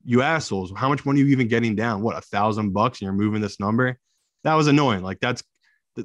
[0.05, 2.03] you assholes, how much money are you even getting down?
[2.03, 3.99] What, a thousand bucks and you're moving this number?
[4.45, 5.03] That was annoying.
[5.03, 5.43] Like, that's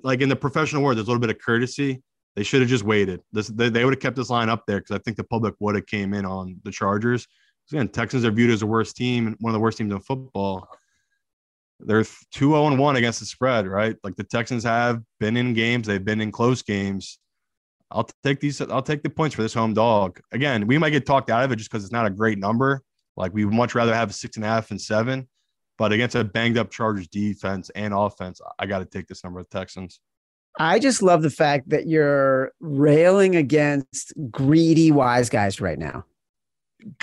[0.04, 2.02] like in the professional world, there's a little bit of courtesy.
[2.36, 3.22] They should have just waited.
[3.32, 5.56] This they, they would have kept this line up there because I think the public
[5.60, 7.28] would have came in on the Chargers.
[7.72, 10.00] Again, Texans are viewed as the worst team and one of the worst teams in
[10.00, 10.68] football.
[11.80, 13.96] They're 2 0 1 against the spread, right?
[14.04, 17.20] Like the Texans have been in games, they've been in close games.
[17.90, 18.60] I'll take these.
[18.62, 20.20] I'll take the points for this home dog.
[20.32, 22.82] Again, we might get talked out of it just because it's not a great number.
[23.18, 25.28] Like we would much rather have six and a half and seven,
[25.78, 29.40] but against a banged up Chargers defense and offense, I got to take this number
[29.40, 30.00] of Texans.
[30.60, 36.06] I just love the fact that you're railing against greedy wise guys right now.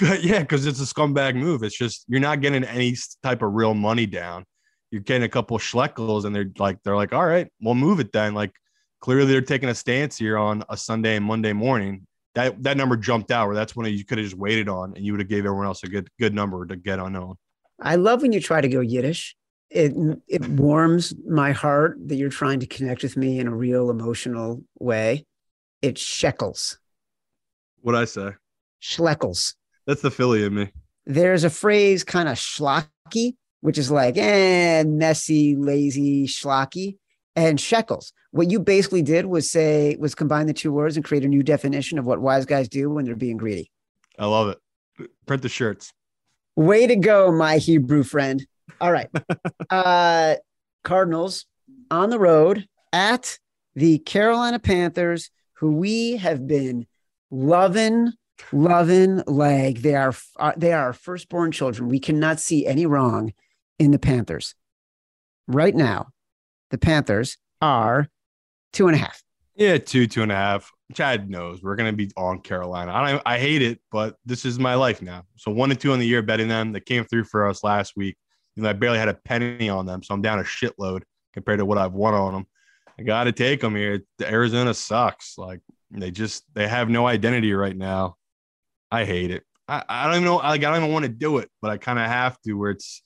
[0.00, 1.62] Yeah, because it's a scumbag move.
[1.64, 4.44] It's just you're not getting any type of real money down.
[4.90, 8.12] You're getting a couple schleckles, and they're like, they're like, all right, we'll move it
[8.12, 8.34] then.
[8.34, 8.52] Like
[9.00, 12.06] clearly they're taking a stance here on a Sunday and Monday morning.
[12.34, 15.04] That that number jumped out, where that's when you could have just waited on, and
[15.04, 17.36] you would have gave everyone else a good good number to get unknown.
[17.80, 19.36] I love when you try to go Yiddish.
[19.70, 19.94] It
[20.28, 24.62] it warms my heart that you're trying to connect with me in a real emotional
[24.78, 25.26] way.
[25.82, 26.78] It's shekels.
[27.80, 28.30] What I say?
[28.82, 29.54] Schleckles.
[29.86, 30.72] That's the Philly in me.
[31.06, 36.96] There's a phrase kind of schlocky, which is like, eh, messy, lazy, schlocky,
[37.36, 38.12] and shekels.
[38.30, 41.42] What you basically did was say, was combine the two words and create a new
[41.42, 43.70] definition of what wise guys do when they're being greedy.
[44.18, 45.10] I love it.
[45.26, 45.92] Print the shirts.
[46.56, 48.46] Way to go, my Hebrew friend.
[48.80, 49.08] All right.
[49.70, 50.36] uh,
[50.84, 51.46] Cardinals
[51.90, 53.38] on the road at
[53.74, 56.86] the Carolina Panthers, who we have been
[57.30, 58.12] loving,
[58.52, 60.14] loving like they are
[60.56, 61.88] they are our firstborn children.
[61.88, 63.32] We cannot see any wrong
[63.78, 64.54] in the Panthers.
[65.46, 66.08] Right now,
[66.74, 68.08] the Panthers are
[68.72, 69.22] two and a half.
[69.54, 70.72] Yeah, two, two and a half.
[70.92, 72.90] Chad knows we're gonna be on Carolina.
[72.92, 75.22] I I hate it, but this is my life now.
[75.36, 76.72] So one and two on the year betting them.
[76.72, 78.16] They came through for us last week.
[78.56, 81.02] You know, I barely had a penny on them, so I'm down a shitload
[81.32, 82.46] compared to what I've won on them.
[82.98, 84.02] I got to take them here.
[84.18, 85.38] The Arizona sucks.
[85.38, 85.60] Like
[85.92, 88.16] they just they have no identity right now.
[88.90, 89.44] I hate it.
[89.68, 90.36] I, I don't even know.
[90.36, 92.54] Like I don't even want to do it, but I kind of have to.
[92.54, 93.00] Where it's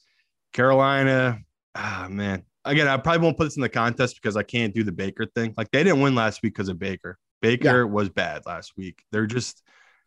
[0.54, 1.40] Carolina.
[1.74, 2.44] Ah man.
[2.64, 5.26] Again, I probably won't put this in the contest because I can't do the Baker
[5.26, 5.54] thing.
[5.56, 7.18] Like they didn't win last week because of Baker.
[7.40, 7.90] Baker yeah.
[7.90, 9.02] was bad last week.
[9.12, 9.62] They're just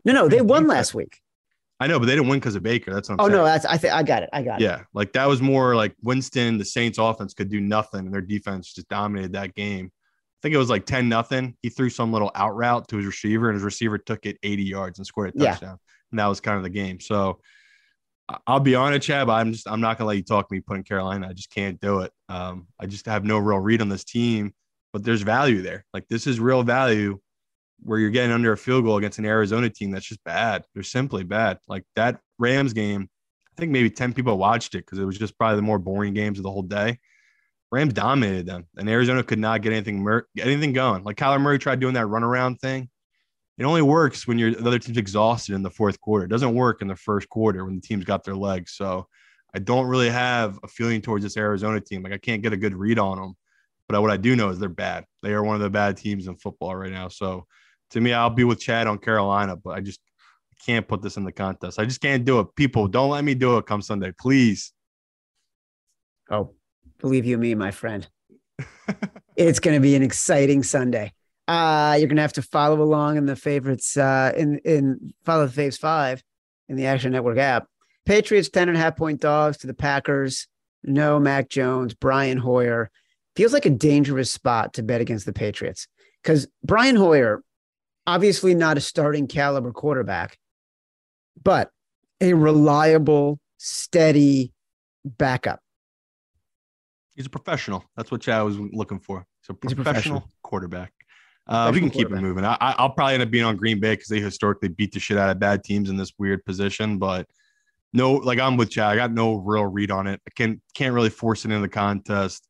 [0.06, 0.28] no, no.
[0.28, 1.20] They won last week.
[1.80, 2.93] I know, but they didn't win because of Baker.
[2.93, 3.38] That's what I'm oh saying.
[3.38, 4.30] no, that's I think I got it.
[4.32, 4.78] I got yeah, it.
[4.78, 6.58] Yeah, like that was more like Winston.
[6.58, 9.91] The Saints offense could do nothing, and their defense just dominated that game.
[9.91, 11.56] I think it was like ten nothing.
[11.62, 14.64] He threw some little out route to his receiver, and his receiver took it 80
[14.64, 15.70] yards and scored a touchdown.
[15.70, 15.91] Yeah.
[16.12, 16.99] And that was kind of the game.
[16.99, 17.39] So
[18.47, 19.29] I'll be honest, Chad.
[19.29, 21.27] I'm just I'm not gonna let you talk me putting Carolina.
[21.29, 22.11] I just can't do it.
[22.29, 24.53] Um, I just have no real read on this team,
[24.93, 25.86] but there's value there.
[25.93, 27.19] Like this is real value
[27.84, 30.63] where you're getting under a field goal against an Arizona team that's just bad.
[30.73, 31.57] They're simply bad.
[31.67, 33.09] Like that Rams game,
[33.47, 36.13] I think maybe 10 people watched it because it was just probably the more boring
[36.13, 36.99] games of the whole day.
[37.71, 40.05] Rams dominated them, and Arizona could not get anything
[40.38, 41.03] anything going.
[41.03, 42.89] Like Kyler Murray tried doing that runaround thing.
[43.62, 46.26] It only works when you're the other team's exhausted in the fourth quarter.
[46.26, 48.74] It doesn't work in the first quarter when the team's got their legs.
[48.74, 49.05] So
[49.53, 52.01] I don't really have a feeling towards this Arizona team.
[52.01, 53.36] Like I can't get a good read on them.
[53.88, 55.05] But what I do know is they're bad.
[55.22, 57.07] They are one of the bad teams in football right now.
[57.07, 57.45] So
[57.91, 59.99] to me, I'll be with Chad on Carolina, but I just
[60.66, 61.78] can't put this in the contest.
[61.78, 62.47] I just can't do it.
[62.55, 64.74] People, don't let me do it come Sunday, please.
[66.32, 66.55] Oh,
[66.97, 68.07] believe you me, my friend.
[69.36, 71.14] it's going to be an exciting Sunday.
[71.52, 75.45] Uh, you're going to have to follow along in the favorites, uh, in, in follow
[75.45, 76.24] the faves five
[76.70, 77.68] in the Action Network app.
[78.06, 80.47] Patriots 10 and a half point dogs to the Packers.
[80.82, 82.89] No Mac Jones, Brian Hoyer.
[83.36, 85.89] Feels like a dangerous spot to bet against the Patriots
[86.24, 87.43] because Brian Hoyer
[88.08, 90.38] obviously not a starting caliber quarterback,
[91.43, 91.70] but
[92.22, 94.54] a reliable, steady
[95.04, 95.60] backup.
[97.14, 97.84] He's a professional.
[97.97, 99.26] That's what Chad was looking for.
[99.41, 100.93] So professional, a professional quarterback.
[101.47, 102.45] Uh, we can keep it moving.
[102.45, 105.17] I, will probably end up being on Green Bay because they historically beat the shit
[105.17, 106.97] out of bad teams in this weird position.
[106.97, 107.27] But
[107.93, 108.89] no, like I'm with Chad.
[108.89, 110.21] I got no real read on it.
[110.25, 112.47] I can't can't really force it in the contest.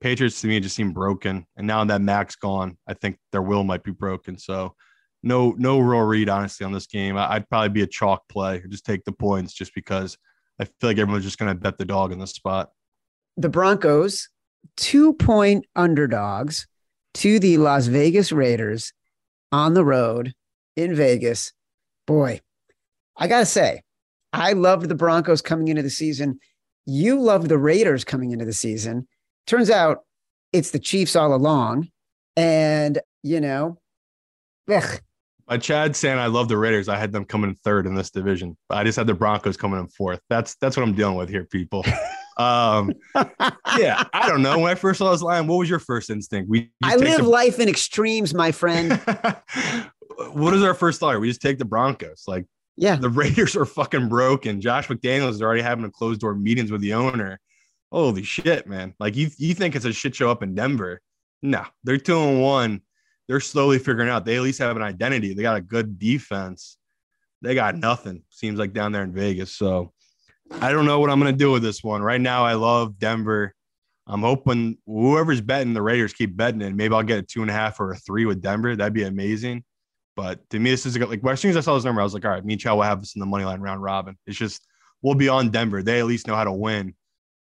[0.00, 3.64] Patriots to me just seem broken, and now that Mac's gone, I think their will
[3.64, 4.38] might be broken.
[4.38, 4.74] So
[5.22, 7.16] no no real read honestly on this game.
[7.16, 10.16] I'd probably be a chalk play, just take the points, just because
[10.60, 12.70] I feel like everyone's just going to bet the dog in this spot.
[13.36, 14.28] The Broncos,
[14.76, 16.66] two point underdogs
[17.14, 18.92] to the Las Vegas Raiders
[19.52, 20.34] on the road
[20.76, 21.52] in Vegas.
[22.06, 22.40] Boy,
[23.16, 23.82] I got to say,
[24.32, 26.38] I loved the Broncos coming into the season.
[26.86, 29.06] You loved the Raiders coming into the season.
[29.46, 30.04] Turns out
[30.52, 31.88] it's the Chiefs all along.
[32.36, 33.78] And, you know,
[34.70, 35.00] ugh,
[35.46, 38.56] By Chad saying I love the Raiders, I had them coming third in this division.
[38.70, 40.20] I just had the Broncos coming in fourth.
[40.30, 41.84] That's that's what I'm dealing with here, people.
[42.38, 42.92] Um,
[43.78, 44.58] yeah, I don't know.
[44.58, 46.48] When I first saw this line, what was your first instinct?
[46.48, 48.92] We I live the- life in extremes, my friend.
[50.32, 51.20] what is our first thought?
[51.20, 52.24] We just take the Broncos.
[52.26, 52.96] Like Yeah.
[52.96, 54.60] the Raiders are fucking broken.
[54.60, 57.40] Josh McDaniels is already having a closed door meetings with the owner.
[57.90, 58.92] Holy shit, man!
[59.00, 61.00] Like you, you think it's a shit show up in Denver?
[61.42, 62.82] No, they're two and one.
[63.28, 64.24] They're slowly figuring out.
[64.26, 65.32] They at least have an identity.
[65.32, 66.76] They got a good defense.
[67.40, 68.24] They got nothing.
[68.30, 69.54] Seems like down there in Vegas.
[69.54, 69.92] So
[70.52, 72.02] I don't know what I'm gonna do with this one.
[72.02, 73.54] Right now, I love Denver.
[74.06, 76.74] I'm hoping whoever's betting the Raiders keep betting it.
[76.74, 78.74] Maybe I'll get a two and a half or a three with Denver.
[78.74, 79.64] That'd be amazing.
[80.16, 82.00] But to me, this is a good, like as soon as I saw this number,
[82.00, 83.60] I was like, all right, me and Chow will have this in the money line
[83.60, 84.16] round robin.
[84.26, 84.66] It's just
[85.02, 85.82] we'll be on Denver.
[85.82, 86.94] They at least know how to win.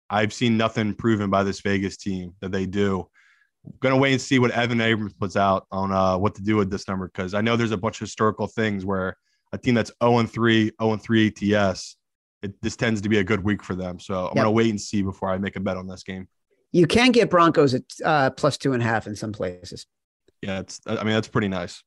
[0.09, 3.09] I've seen nothing proven by this Vegas team that they do.
[3.79, 6.69] Gonna wait and see what Evan Abrams puts out on uh, what to do with
[6.69, 9.17] this number because I know there's a bunch of historical things where
[9.51, 11.97] a team that's 0 and 3, 0 and 3 ATS,
[12.43, 13.99] it, this tends to be a good week for them.
[13.99, 14.35] So I'm Yep.
[14.35, 16.27] gonna wait and see before I make a bet on this game.
[16.71, 19.85] You can get Broncos at uh, plus two and a half in some places.
[20.41, 21.83] Yeah, it's I mean that's pretty nice.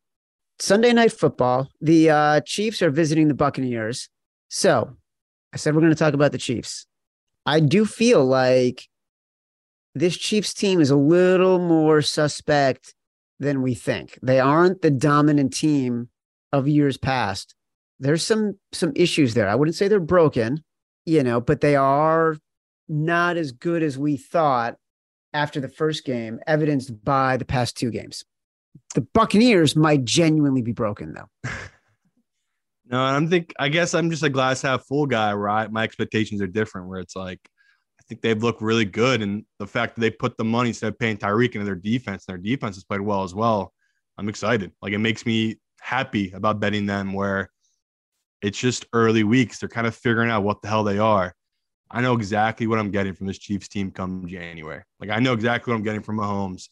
[0.58, 1.68] Sunday night football.
[1.80, 4.08] The uh, Chiefs are visiting the Buccaneers.
[4.48, 4.96] So
[5.52, 6.86] I said we're going to talk about the Chiefs.
[7.46, 8.86] I do feel like
[9.94, 12.94] this Chiefs team is a little more suspect
[13.38, 14.18] than we think.
[14.22, 16.10] They aren't the dominant team
[16.52, 17.54] of years past.
[18.00, 19.48] There's some some issues there.
[19.48, 20.64] I wouldn't say they're broken,
[21.06, 22.36] you know, but they are
[22.88, 24.76] not as good as we thought
[25.32, 28.24] after the first game, evidenced by the past two games.
[28.94, 31.50] The Buccaneers might genuinely be broken though.
[32.90, 36.42] No, I'm think I guess I'm just a glass half full guy where my expectations
[36.42, 36.88] are different.
[36.88, 37.38] Where it's like
[38.00, 40.88] I think they've looked really good, and the fact that they put the money instead
[40.88, 43.72] of paying Tyreek into their defense, and their defense has played well as well.
[44.18, 44.72] I'm excited.
[44.82, 47.12] Like it makes me happy about betting them.
[47.12, 47.48] Where
[48.42, 51.34] it's just early weeks, they're kind of figuring out what the hell they are.
[51.90, 54.82] I know exactly what I'm getting from this Chiefs team come January.
[55.00, 56.68] Like I know exactly what I'm getting from Mahomes.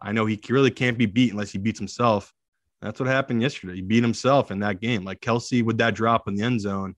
[0.00, 2.32] I know he really can't be beat unless he beats himself.
[2.80, 3.74] That's what happened yesterday.
[3.74, 5.04] He beat himself in that game.
[5.04, 6.94] Like Kelce with that drop in the end zone.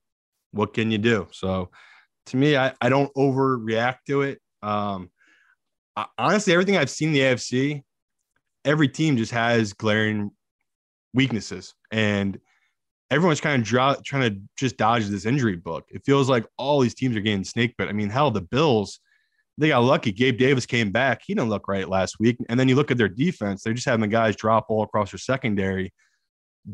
[0.53, 1.27] What can you do?
[1.33, 1.71] So
[2.27, 4.41] to me, I, I don't overreact to it.
[4.63, 5.11] Um,
[5.97, 7.83] I, honestly, everything I've seen in the AFC,
[8.65, 10.31] every team just has glaring
[11.15, 11.75] weaknesses.
[11.91, 12.39] And
[13.13, 15.85] everyone's kind of draw, trying to just dodge this injury book.
[15.91, 17.91] It feels like all these teams are getting snake bit.
[17.91, 19.01] I mean, hell, the Bills,
[19.59, 20.13] they got lucky.
[20.13, 21.21] Gabe Davis came back.
[21.27, 22.39] He didn't look right last week.
[22.49, 25.11] And then you look at their defense, they're just having the guys drop all across
[25.11, 25.93] their secondary.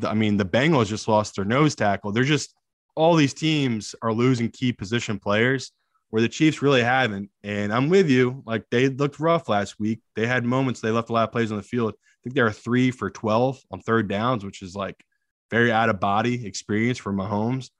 [0.04, 2.12] I mean, the Bengals just lost their nose tackle.
[2.12, 2.54] They're just
[2.94, 5.72] all these teams are losing key position players
[6.10, 7.30] where the Chiefs really haven't.
[7.42, 8.44] And I'm with you.
[8.46, 10.00] Like they looked rough last week.
[10.14, 11.94] They had moments they left a lot of plays on the field.
[11.96, 15.04] I think they are three for 12 on third downs, which is like
[15.50, 17.70] very out of body experience for Mahomes.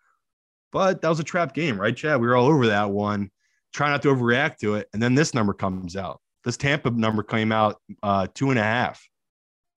[0.73, 2.21] But that was a trap game, right, Chad?
[2.21, 3.31] We were all over that one.
[3.73, 4.89] Try not to overreact to it.
[4.93, 6.21] And then this number comes out.
[6.45, 9.07] This Tampa number came out uh, two and a half.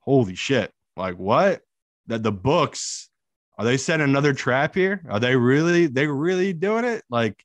[0.01, 0.71] Holy shit.
[0.97, 1.61] Like what?
[2.07, 3.09] That the books
[3.57, 5.03] are they setting another trap here?
[5.07, 7.03] Are they really they really doing it?
[7.11, 7.43] Like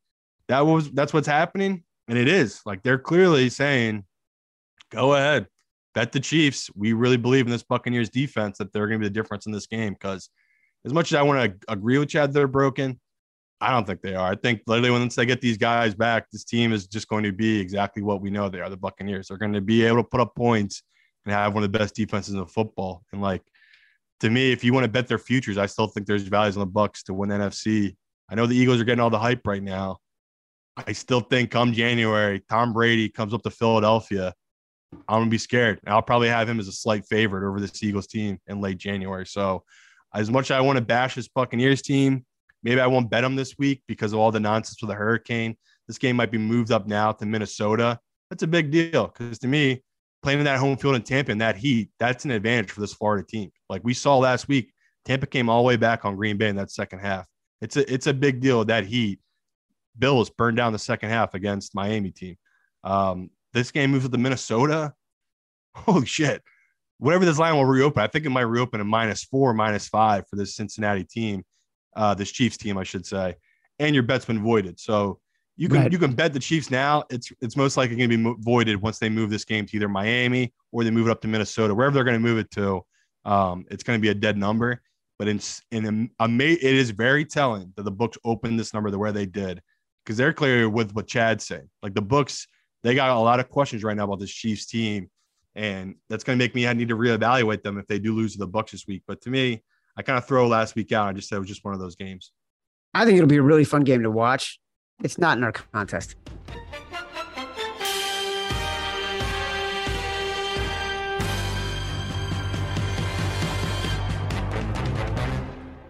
[0.49, 1.85] that was that's what's happening.
[2.09, 4.05] And it is like they're clearly saying,
[4.91, 5.47] go ahead,
[5.97, 6.71] bet the Chiefs.
[6.77, 9.53] We really believe in this Buccaneers defense that they're going to be the difference in
[9.53, 9.95] this game.
[9.95, 10.29] Because
[10.85, 13.01] as much as I want to agree with Chad, they're broken.
[13.63, 14.31] I don't think they are.
[14.31, 17.33] I think literally once they get these guys back, this team is just going to
[17.33, 18.69] be exactly what we know they are.
[18.69, 20.83] The Buccaneers They're going to be able to put up points
[21.25, 23.03] and have one of the best defenses in football.
[23.13, 23.43] And like
[24.21, 26.61] to me, if you want to bet their futures, I still think there's values on
[26.61, 27.97] the Bucs to win NFC.
[28.29, 29.97] I know the Eagles are getting all the hype right now.
[30.77, 34.35] I still think come January, Tom Brady comes up to Philadelphia.
[34.93, 35.81] I'm gonna be scared.
[35.87, 39.27] I'll probably have him as a slight favorite over this Eagles team in late January.
[39.27, 39.65] So,
[40.15, 42.25] as much as I want to bash this Buccaneers team,
[42.63, 45.57] maybe I won't bet them this week because of all the nonsense with the hurricane.
[45.87, 47.99] This game might be moved up now to Minnesota.
[48.31, 49.83] That's a big deal because to me,
[50.23, 52.93] playing in that home field in Tampa in that heat, that's an advantage for this
[52.93, 53.51] Florida team.
[53.69, 54.73] Like we saw last week,
[55.05, 57.27] Tampa came all the way back on Green Bay in that second half.
[57.61, 59.21] It's a it's a big deal that heat.
[59.99, 62.37] Bills burned down the second half against Miami team.
[62.85, 64.95] Um, this game moves to the Minnesota.
[65.75, 66.43] Holy shit.
[66.99, 70.27] Whatever this line will reopen, I think it might reopen at minus four, minus five
[70.29, 71.45] for this Cincinnati team,
[71.95, 73.35] uh, this Chiefs team, I should say.
[73.79, 74.81] And your bet's been voided.
[74.81, 75.21] So
[75.57, 75.93] you can Right.
[75.93, 77.05] you can bet the Chiefs now.
[77.11, 79.89] It's it's most likely going to be voided once they move this game to either
[79.89, 82.83] Miami or they move it up to Minnesota, wherever they're going to move it to.
[83.25, 84.81] Um, it's going to be a dead number.
[85.19, 85.41] But in
[85.71, 89.13] in a, a it is very telling that the books opened this number the way
[89.13, 89.63] they did
[90.05, 91.69] because they're clear with what Chad's saying.
[91.83, 92.47] Like the books,
[92.87, 95.11] they got a lot of questions right now about this Chiefs team,
[95.57, 98.35] and that's going to make me I need to reevaluate them if they do lose
[98.35, 99.03] to the Bucs this week.
[99.09, 99.65] But to me,
[99.97, 101.09] I kind of throw last week out.
[101.09, 102.31] I just said it was just one of those games.
[102.95, 104.61] I think it'll be a really fun game to watch.
[105.03, 106.15] It's not in our contest.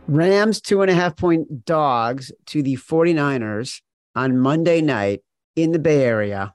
[0.09, 3.83] Rams two and a half point dogs to the 49ers
[4.15, 5.21] on Monday night
[5.57, 6.55] in the Bay Area.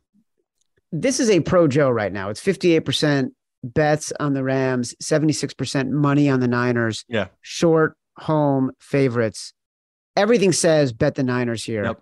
[0.92, 2.30] This is a pro Joe right now.
[2.30, 3.30] It's 58%
[3.64, 7.06] bets on the Rams, 76% money on the Niners.
[7.08, 7.28] Yeah.
[7.42, 9.54] Short home favorites.
[10.18, 11.86] Everything says bet the Niners here.
[11.86, 12.02] Yep.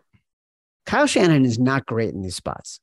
[0.86, 2.80] Kyle Shanahan is not great in these spots.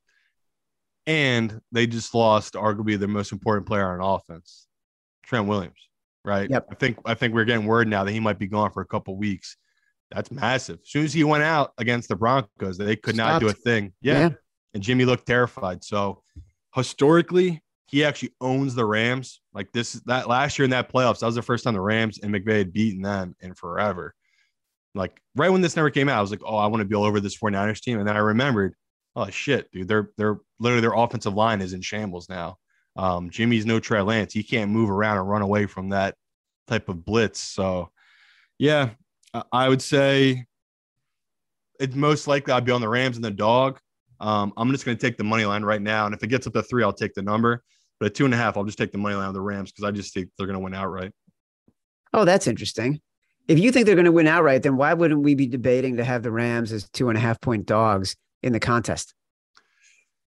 [1.07, 4.67] And they just lost arguably their most important player on offense,
[5.25, 5.89] Trent Williams.
[6.25, 6.51] Right.
[6.51, 6.67] Yep.
[6.71, 8.87] I think I think we're getting word now that he might be gone for a
[8.87, 9.57] couple weeks.
[10.11, 10.81] That's massive.
[10.83, 13.93] As soon as he went out against the Broncos, they could not do a thing.
[14.01, 14.19] Yeah.
[14.19, 14.31] Yeah.
[14.77, 15.83] And Jimmy looked terrified.
[15.83, 16.22] So
[16.74, 19.41] historically, he actually owns the Rams.
[19.55, 22.18] Like this, that last year in that playoffs, that was the first time the Rams
[22.18, 24.14] and McVay had beaten them in forever.
[24.95, 26.95] Like right when this never came out, I was like, oh, I want to be
[26.95, 27.99] all over this 49ers team.
[28.01, 28.74] And then I remembered,
[29.14, 32.59] oh shit, dude, they're they're literally their offensive line is in shambles now.
[32.97, 34.35] Um, Jimmy's no Trey Lance.
[34.35, 36.16] He can't move around and run away from that
[36.68, 37.41] type of blitz.
[37.41, 37.91] So
[38.59, 38.91] yeah,
[39.33, 40.45] I- I would say
[41.81, 43.81] it's most likely I'd be on the Rams and the dog.
[44.21, 46.07] Um, I'm just going to take the money line right now.
[46.07, 47.62] And if it gets up to three, I'll take the number.
[47.99, 49.73] But at two and a half, I'll just take the money line of the Rams
[49.73, 51.12] because I just think they're going to win outright.
[52.12, 53.01] Oh, that's interesting.
[53.49, 56.05] If you think they're going to win outright, then why wouldn't we be debating to
[56.05, 59.14] have the Rams as two and a half point dogs in the contest?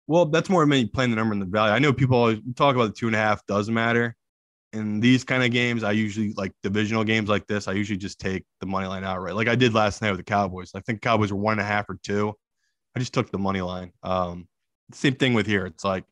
[0.07, 1.73] Well, that's more of me playing the number and the value.
[1.73, 4.15] I know people always talk about the two and a half doesn't matter.
[4.73, 7.67] In these kind of games, I usually like divisional games like this.
[7.67, 10.23] I usually just take the money line outright, like I did last night with the
[10.23, 10.71] Cowboys.
[10.75, 12.34] I think Cowboys were one and a half or two.
[12.99, 13.93] I just took the money line.
[14.03, 14.45] Um,
[14.91, 15.65] same thing with here.
[15.65, 16.03] It's like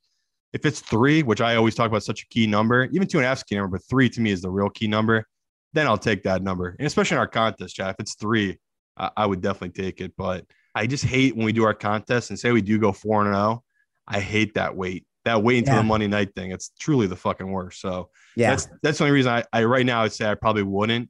[0.53, 3.25] if it's three, which I always talk about such a key number, even two and
[3.25, 5.27] a half is a key number, but three to me is the real key number.
[5.73, 7.89] Then I'll take that number, and especially in our contest, Chad.
[7.89, 8.57] If it's three,
[8.95, 10.13] I, I would definitely take it.
[10.17, 13.25] But I just hate when we do our contest and say we do go four
[13.25, 13.63] and zero.
[14.07, 15.05] I hate that wait.
[15.25, 15.81] That wait until Yeah.
[15.81, 16.51] the Monday night thing.
[16.51, 17.81] It's truly the fucking worst.
[17.81, 18.51] So Yeah.
[18.51, 21.09] that's that's the only reason I, I right now I'd say I probably wouldn't.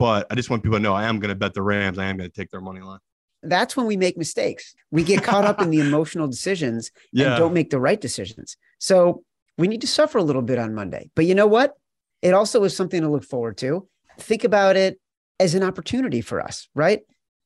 [0.00, 1.96] But I just want people to know I am going to bet the Rams.
[2.00, 2.98] I am going to take their money line.
[3.42, 4.74] That's when we make mistakes.
[4.90, 7.28] We get caught up in the emotional decisions Yeah.
[7.32, 8.56] and don't make the right decisions.
[8.78, 9.22] So
[9.58, 11.10] we need to suffer a little bit on Monday.
[11.14, 11.74] But you know what?
[12.22, 13.88] It also is something to look forward to.
[14.18, 15.00] Think about it
[15.40, 17.00] as an opportunity for us, right?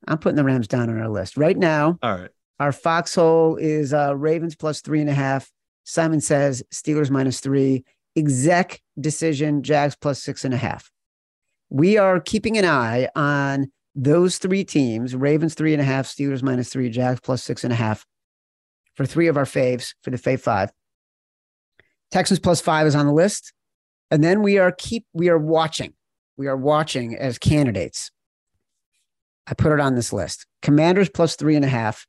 [0.06, 1.98] I'm putting the Rams down on our list right now.
[2.02, 2.30] All right.
[2.60, 5.50] Our foxhole is uh, Ravens plus three and a half.
[5.84, 7.84] Simon says Steelers minus three.
[8.16, 10.90] Exec decision, Jags plus six and a half.
[11.68, 16.42] We are keeping an eye on those three teams Ravens three and a half, Steelers
[16.42, 18.04] minus three, Jags plus six and a half
[18.94, 20.70] for three of our faves for the fave five.
[22.12, 23.52] Texans plus five is on the list.
[24.10, 25.94] And then we are keep we are watching.
[26.36, 28.10] We are watching as candidates.
[29.46, 30.46] I put it on this list.
[30.60, 32.06] Commanders plus three and a half,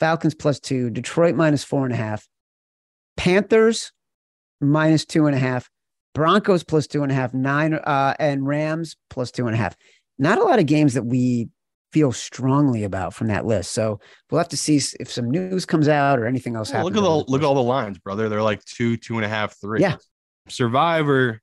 [0.00, 2.26] Falcons plus two, Detroit minus four and a half,
[3.16, 3.92] Panthers
[4.60, 5.70] minus two and a half,
[6.14, 9.76] Broncos plus two and a half, nine, uh, and Rams plus two and a half.
[10.18, 11.48] Not a lot of games that we
[11.92, 13.72] feel strongly about from that list.
[13.72, 14.00] So
[14.30, 16.96] we'll have to see if some news comes out or anything else Well, happens.
[16.96, 18.28] look at all the look at all the lines, brother.
[18.28, 19.80] They're like two, two and a half, three.
[19.80, 19.96] Yeah.
[20.48, 21.40] Survivor.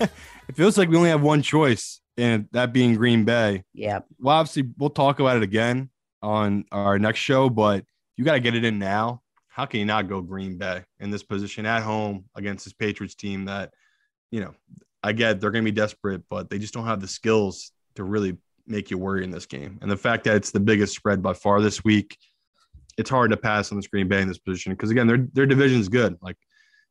[0.48, 3.64] It feels like we only have one choice, and that being Green Bay.
[3.72, 4.00] Yeah.
[4.20, 5.90] Well, obviously, we'll talk about it again
[6.22, 7.84] on our next show, but
[8.16, 9.22] you got to get it in now.
[9.54, 13.14] How can you not go Green Bay in this position at home against this Patriots
[13.14, 13.72] team that,
[14.32, 14.52] you know,
[15.00, 18.02] I get they're going to be desperate, but they just don't have the skills to
[18.02, 18.36] really
[18.66, 19.78] make you worry in this game.
[19.80, 22.18] And the fact that it's the biggest spread by far this week,
[22.98, 25.46] it's hard to pass on this Green Bay in this position because again, their their
[25.46, 26.16] division's good.
[26.20, 26.36] Like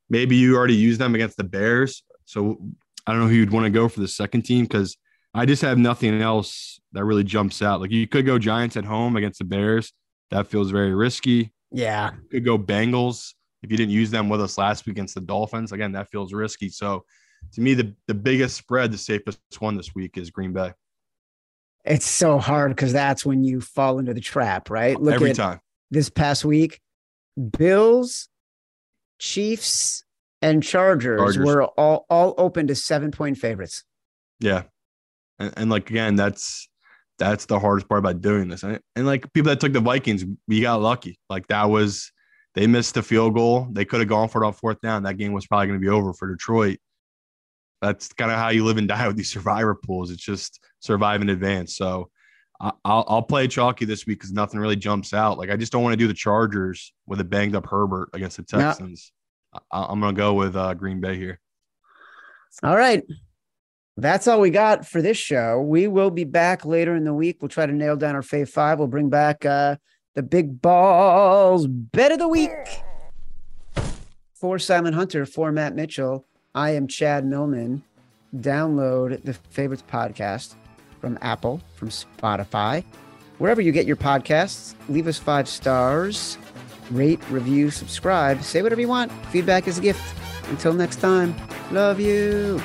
[0.10, 2.62] maybe you already used them against the Bears, so
[3.06, 4.96] I don't know who you'd want to go for the second team because
[5.34, 7.82] I just have nothing else that really jumps out.
[7.82, 9.92] Like you could go Giants at home against the Bears.
[10.32, 11.52] That feels very risky.
[11.74, 12.12] Yeah.
[12.32, 15.72] Could go Bengals if you didn't use them with us last week against the Dolphins.
[15.72, 16.70] Again, that feels risky.
[16.70, 17.04] So
[17.54, 20.72] to me, the, the biggest spread, the safest one this week is Green Bay.
[21.86, 25.00] It's so hard because that's when you fall into the trap, right?
[25.00, 25.60] Look Every time.
[25.92, 26.80] this past week,
[27.58, 28.30] Bills,
[29.20, 30.06] Chiefs,
[30.42, 31.46] and Chargers, Chargers.
[31.46, 33.84] were all all open to seven point favorites.
[34.40, 34.64] Yeah.
[35.40, 36.70] And, and like again, that's
[37.20, 38.64] that's the hardest part about doing this.
[38.64, 41.20] And, and like people that took the Vikings, we got lucky.
[41.30, 42.12] Like that was
[42.56, 43.68] they missed the field goal.
[43.72, 45.04] They could have gone for it on fourth down.
[45.04, 46.80] That game was probably going to be over for Detroit.
[47.82, 50.12] That's kind of how you live and die with these survivor pools.
[50.12, 51.76] It's just survive in advance.
[51.76, 52.10] So
[52.62, 55.38] I- I'll, I'll play chalky this week because nothing really jumps out.
[55.38, 58.38] Like I just don't want to do the Chargers with a banged up Herbert against
[58.38, 58.44] the.
[58.44, 59.12] Texans.
[59.72, 61.40] I- I'm going to go with uh, Green Bay here.
[62.64, 63.04] All right.
[63.96, 65.62] That's all we got for this show.
[65.62, 67.38] We will be back later in the week.
[67.42, 68.80] We'll try to nail down our fave five.
[68.80, 69.76] We'll bring back uh,
[70.16, 72.52] the big balls bet of the week.
[74.34, 76.26] For Simon Hunter, for Matt Mitchell,
[76.56, 77.84] I am Chad Millman.
[78.36, 80.56] Download the Favorites podcast
[81.00, 82.84] from Apple, from Spotify,
[83.38, 84.74] wherever you get your podcasts.
[84.90, 86.38] Leave us five stars,
[86.90, 89.12] rate, review, subscribe, say whatever you want.
[89.28, 90.02] Feedback is a gift.
[90.50, 91.36] Until next time,
[91.72, 92.62] love you.